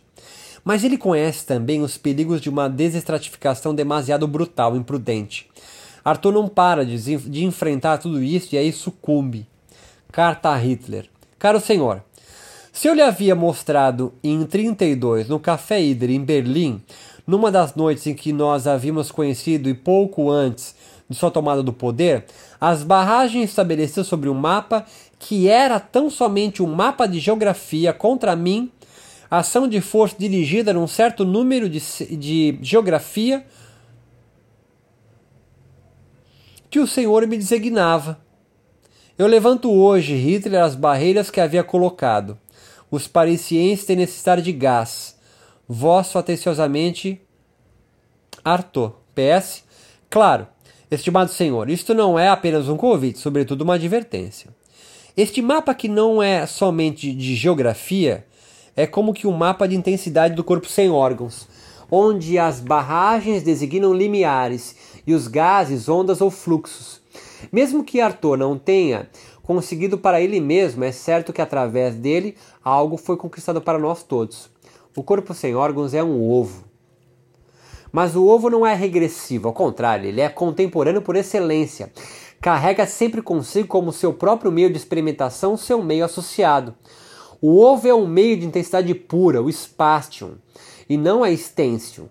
[0.62, 5.48] Mas ele conhece também os perigos de uma desestratificação demasiado brutal, imprudente.
[6.04, 9.46] Arthur não para de, de enfrentar tudo isso e aí sucumbe.
[10.12, 11.08] Carta a Hitler.
[11.44, 12.02] Caro senhor,
[12.72, 16.82] se eu lhe havia mostrado em 32 no Café Ider em Berlim,
[17.26, 20.74] numa das noites em que nós havíamos conhecido e pouco antes
[21.06, 22.24] de sua tomada do poder,
[22.58, 24.86] as barragens estabelecidas sobre um mapa
[25.18, 28.72] que era tão somente um mapa de geografia contra mim,
[29.30, 31.78] ação de força dirigida num certo número de,
[32.16, 33.44] de geografia
[36.70, 38.23] que o Senhor me designava.
[39.16, 42.36] Eu levanto hoje, Hitler, as barreiras que havia colocado.
[42.90, 45.16] Os parisienses têm necessidade de gás.
[45.68, 47.20] Vosso atenciosamente,
[48.44, 48.92] Arthur.
[49.14, 49.62] PS.
[50.10, 50.48] Claro,
[50.90, 54.50] estimado senhor, isto não é apenas um convite, sobretudo uma advertência.
[55.16, 58.26] Este mapa que não é somente de geografia,
[58.74, 61.46] é como que um mapa de intensidade do corpo sem órgãos,
[61.88, 64.74] onde as barragens designam limiares
[65.06, 67.03] e os gases, ondas ou fluxos.
[67.52, 69.08] Mesmo que Arthur não tenha
[69.42, 74.50] conseguido para ele mesmo, é certo que através dele algo foi conquistado para nós todos.
[74.96, 76.64] O corpo sem órgãos é um ovo.
[77.92, 81.92] Mas o ovo não é regressivo, ao contrário, ele é contemporâneo por excelência.
[82.40, 86.74] Carrega sempre consigo como seu próprio meio de experimentação seu meio associado.
[87.40, 90.32] O ovo é um meio de intensidade pura, o spatium,
[90.88, 92.08] e não a extensium.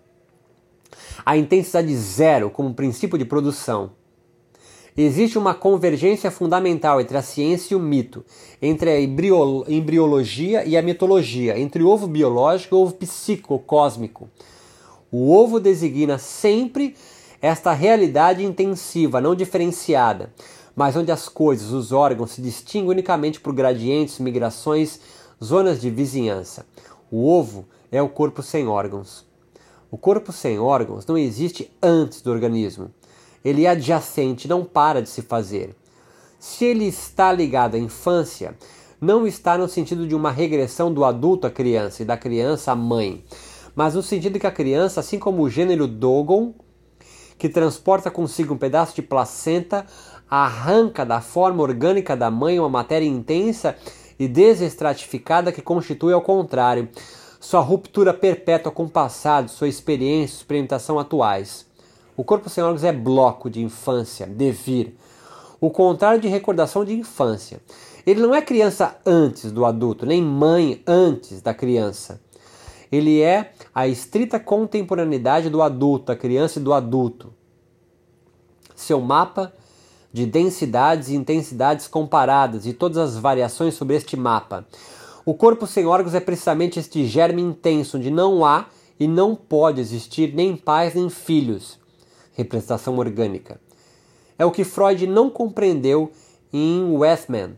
[1.26, 3.92] A intensidade zero como princípio de produção.
[4.96, 8.24] Existe uma convergência fundamental entre a ciência e o mito,
[8.62, 14.30] entre a embriologia e a mitologia, entre o ovo biológico e o ovo psico-cósmico.
[15.12, 16.96] O ovo designa sempre
[17.41, 20.32] esta realidade intensiva, não diferenciada,
[20.76, 25.00] mas onde as coisas, os órgãos, se distinguem unicamente por gradientes, migrações,
[25.44, 26.68] zonas de vizinhança.
[27.10, 29.26] O ovo é o corpo sem órgãos.
[29.89, 32.91] O corpo sem órgãos não existe antes do organismo
[33.44, 35.76] ele é adjacente, não para de se fazer.
[36.39, 38.56] Se ele está ligado à infância,
[39.00, 42.76] não está no sentido de uma regressão do adulto à criança e da criança à
[42.76, 43.24] mãe,
[43.76, 46.54] mas no sentido que a criança, assim como o gênero Dogon,
[47.38, 49.86] que transporta consigo um pedaço de placenta,
[50.30, 53.76] arranca da forma orgânica da mãe uma matéria intensa
[54.18, 56.88] e desestratificada que constitui, ao contrário,
[57.39, 61.66] sua ruptura perpétua com o passado, sua experiência e experimentação atuais.
[62.16, 64.95] O corpo sem órgãos é bloco de infância, devir.
[65.59, 67.59] O contrário de recordação de infância.
[68.05, 72.22] Ele não é criança antes do adulto, nem mãe antes da criança.
[72.91, 77.34] Ele é a estrita contemporaneidade do adulto, da criança e do adulto.
[78.76, 79.53] Seu mapa
[80.11, 84.68] de densidades e intensidades comparadas e todas as variações sobre este mapa.
[85.26, 88.68] O corpo sem órgãos é precisamente este germe intenso onde não há
[88.99, 91.80] e não pode existir nem pais nem filhos.
[92.34, 93.60] Representação orgânica.
[94.38, 96.12] É o que Freud não compreendeu
[96.52, 97.56] em Westman,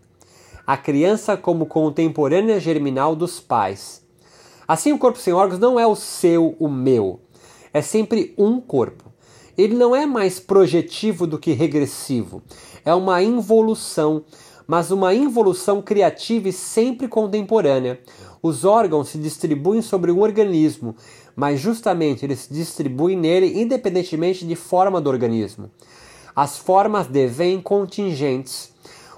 [0.66, 4.04] a criança como contemporânea germinal dos pais.
[4.68, 7.20] Assim, o corpo sem órgãos não é o seu, o meu.
[7.72, 9.12] É sempre um corpo.
[9.58, 12.42] Ele não é mais projetivo do que regressivo.
[12.84, 14.26] É uma involução,
[14.66, 18.00] mas uma involução criativa e sempre contemporânea.
[18.46, 20.96] Os órgãos se distribuem sobre um organismo,
[21.36, 25.72] mas justamente eles se distribuem nele independentemente de forma do organismo.
[26.36, 28.76] As formas devêm contingentes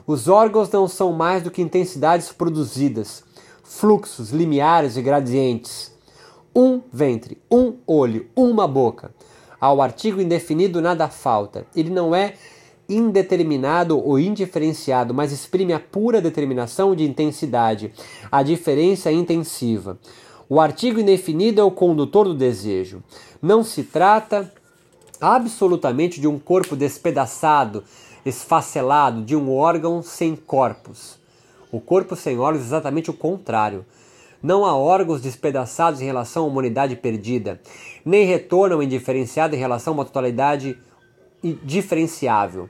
[0.07, 3.25] os órgãos não são mais do que intensidades produzidas,
[3.61, 5.91] fluxos, limiares e gradientes.
[6.55, 9.13] Um ventre, um olho, uma boca.
[9.59, 11.67] Ao artigo indefinido nada falta.
[11.75, 12.35] Ele não é
[12.89, 17.91] indeterminado ou indiferenciado, mas exprime a pura determinação de intensidade,
[18.31, 19.97] a diferença intensiva.
[20.49, 23.03] O artigo indefinido é o condutor do desejo.
[23.41, 24.51] Não se trata
[25.19, 27.83] absolutamente de um corpo despedaçado,
[28.25, 31.17] esfacelado de um órgão sem corpos.
[31.69, 33.85] O corpo sem órgãos é exatamente o contrário.
[34.41, 37.59] Não há órgãos despedaçados em relação à humanidade perdida,
[38.05, 40.77] nem retornam indiferenciado em relação a uma totalidade
[41.63, 42.69] diferenciável.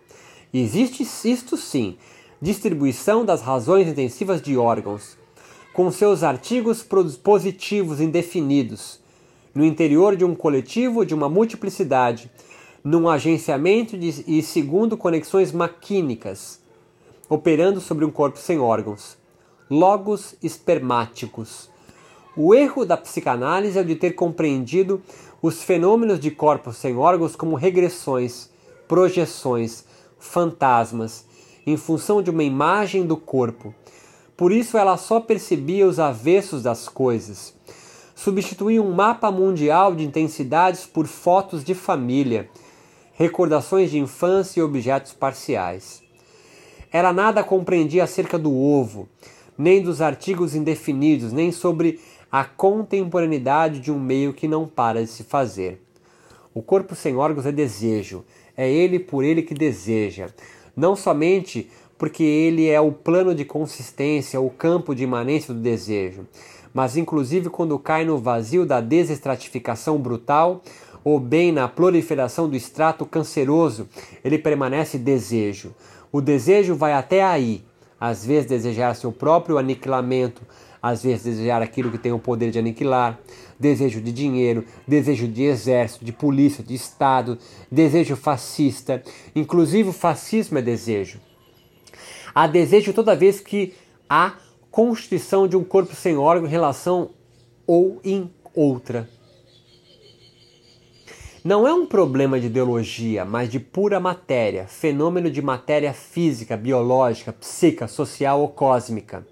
[0.53, 1.97] Existe isto sim,
[2.41, 5.17] distribuição das razões intensivas de órgãos,
[5.73, 6.85] com seus artigos
[7.23, 8.99] positivos indefinidos,
[9.53, 12.31] no interior de um coletivo de uma multiplicidade,
[12.83, 16.59] num agenciamento de, e segundo conexões maquínicas,
[17.29, 19.17] operando sobre um corpo sem órgãos.
[19.69, 21.69] Logos espermáticos.
[22.35, 25.01] O erro da psicanálise é o de ter compreendido
[25.41, 28.49] os fenômenos de corpos sem órgãos como regressões,
[28.87, 29.83] projeções,
[30.19, 31.25] fantasmas,
[31.65, 33.73] em função de uma imagem do corpo.
[34.35, 37.53] Por isso ela só percebia os avessos das coisas.
[38.15, 42.49] Substituía um mapa mundial de intensidades por fotos de família
[43.17, 46.03] recordações de infância e objetos parciais.
[46.91, 49.09] Ela nada compreendia acerca do ovo,
[49.57, 51.99] nem dos artigos indefinidos, nem sobre
[52.31, 55.81] a contemporaneidade de um meio que não para de se fazer.
[56.53, 58.23] O corpo sem órgãos é desejo,
[58.57, 60.27] é ele por ele que deseja,
[60.75, 66.27] não somente porque ele é o plano de consistência, o campo de imanência do desejo,
[66.73, 70.61] mas inclusive quando cai no vazio da desestratificação brutal,
[71.03, 73.87] ou bem na proliferação do extrato canceroso,
[74.25, 75.73] ele permanece desejo.
[76.11, 77.63] O desejo vai até aí,
[77.97, 80.41] às vezes desejar seu próprio aniquilamento,
[80.81, 83.17] às vezes desejar aquilo que tem o poder de aniquilar,
[83.59, 87.37] desejo de dinheiro, desejo de exército, de polícia, de Estado,
[87.71, 89.03] desejo fascista.
[89.35, 91.19] Inclusive o fascismo é desejo.
[92.33, 93.73] Há desejo toda vez que
[94.09, 94.33] há
[94.69, 97.09] constituição de um corpo sem órgão em relação
[97.65, 99.09] ou em outra.
[101.43, 107.31] Não é um problema de ideologia, mas de pura matéria, fenômeno de matéria física, biológica,
[107.31, 109.25] psíquica, social ou cósmica.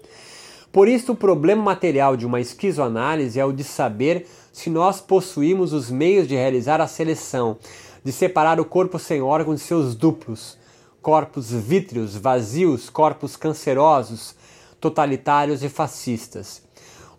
[0.76, 5.72] Por isso, o problema material de uma esquizoanálise é o de saber se nós possuímos
[5.72, 7.56] os meios de realizar a seleção,
[8.04, 10.58] de separar o corpo sem órgãos de seus duplos,
[11.00, 14.34] corpos vítreos, vazios, corpos cancerosos,
[14.78, 16.60] totalitários e fascistas.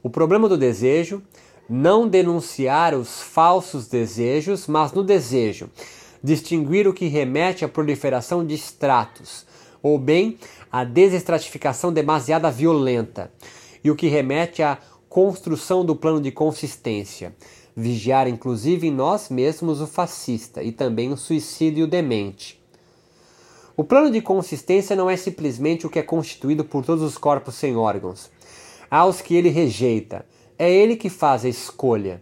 [0.03, 1.23] O problema do desejo
[1.67, 5.67] não denunciar os falsos desejos, mas no desejo,
[6.23, 9.47] distinguir o que remete à proliferação de estratos,
[9.81, 10.37] ou bem
[10.77, 13.31] à desestratificação demasiada violenta,
[13.83, 14.77] e o que remete à
[15.09, 17.35] construção do plano de consistência,
[17.75, 22.61] vigiar inclusive em nós mesmos o fascista e também o suicídio demente.
[23.75, 27.55] O plano de consistência não é simplesmente o que é constituído por todos os corpos
[27.55, 28.29] sem órgãos.
[28.87, 30.27] Há os que ele rejeita,
[30.59, 32.21] é ele que faz a escolha,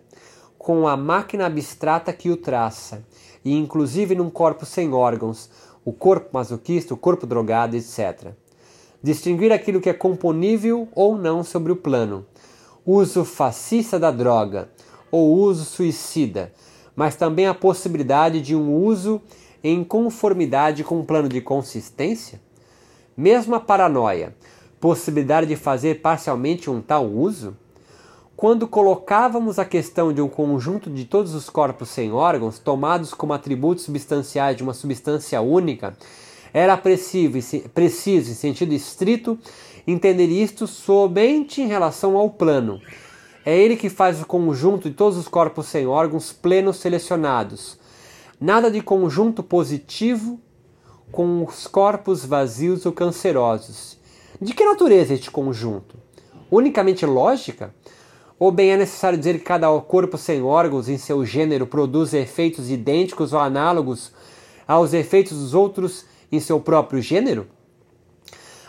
[0.58, 3.04] com a máquina abstrata que o traça,
[3.44, 5.50] e inclusive num corpo sem órgãos,
[5.84, 8.34] o corpo masoquista, o corpo drogado, etc.
[9.02, 12.26] Distinguir aquilo que é componível ou não sobre o plano.
[12.86, 14.70] Uso fascista da droga
[15.12, 16.52] ou uso suicida,
[16.96, 19.22] mas também a possibilidade de um uso
[19.64, 22.42] em conformidade com o plano de consistência?
[23.18, 24.36] Mesmo a paranoia,
[24.80, 27.56] possibilidade de fazer parcialmente um tal uso?
[28.36, 33.32] Quando colocávamos a questão de um conjunto de todos os corpos sem órgãos, tomados como
[33.32, 35.98] atributos substanciais de uma substância única,
[36.56, 39.38] Era preciso, em sentido estrito,
[39.86, 42.80] entender isto somente em relação ao plano.
[43.46, 47.78] É ele que faz o conjunto de todos os corpos sem órgãos plenos selecionados.
[48.40, 50.40] Nada de conjunto positivo
[51.12, 53.98] com os corpos vazios ou cancerosos.
[54.40, 55.98] De que natureza este conjunto?
[56.50, 57.76] Unicamente lógica?
[58.40, 62.72] Ou bem é necessário dizer que cada corpo sem órgãos em seu gênero produz efeitos
[62.72, 64.14] idênticos ou análogos
[64.66, 67.48] aos efeitos dos outros em seu próprio gênero?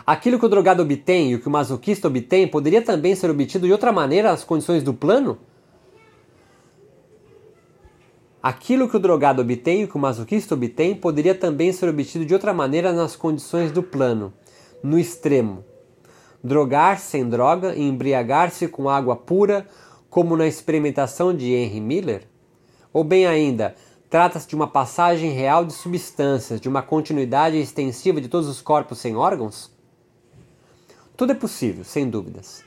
[0.06, 3.66] Aquilo que o drogado obtém e o que o masoquista obtém poderia também ser obtido
[3.66, 5.36] de outra maneira nas condições do plano?
[8.40, 12.24] Aquilo que o drogado obtém e o que o masoquista obtém poderia também ser obtido
[12.24, 14.32] de outra maneira nas condições do plano,
[14.80, 15.64] no extremo.
[16.44, 19.66] Drogar-se sem droga e embriagar-se com água pura,
[20.08, 22.28] como na experimentação de Henry Miller?
[22.92, 23.74] Ou bem ainda,
[24.16, 28.96] trata-se de uma passagem real de substâncias, de uma continuidade extensiva de todos os corpos
[28.96, 29.70] sem órgãos?
[31.14, 32.64] Tudo é possível, sem dúvidas.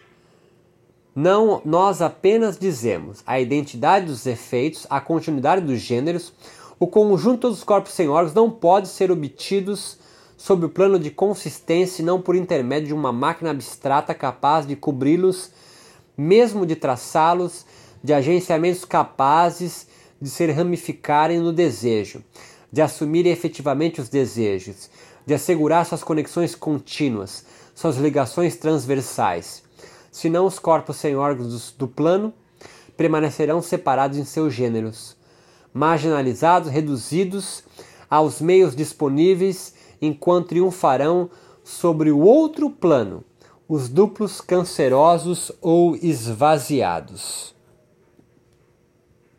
[1.16, 6.32] Não, nós apenas dizemos a identidade dos efeitos, a continuidade dos gêneros,
[6.80, 9.98] o conjunto dos corpos sem órgãos não pode ser obtidos
[10.38, 15.50] sob o plano de consistência não por intermédio de uma máquina abstrata capaz de cobri-los,
[16.16, 17.66] mesmo de traçá-los,
[18.04, 19.89] de agenciamentos capazes
[20.22, 22.24] de se ramificarem no desejo,
[22.72, 24.90] de assumirem efetivamente os desejos,
[25.26, 29.64] de assegurar suas conexões contínuas, suas ligações transversais.
[30.12, 32.34] Senão os corpos sem órgãos do plano
[32.98, 35.16] permanecerão separados em seus gêneros,
[35.74, 37.64] marginalizados, reduzidos
[38.10, 41.30] aos meios disponíveis, enquanto triunfarão
[41.64, 43.24] sobre o outro plano,
[43.68, 47.54] os duplos cancerosos ou esvaziados.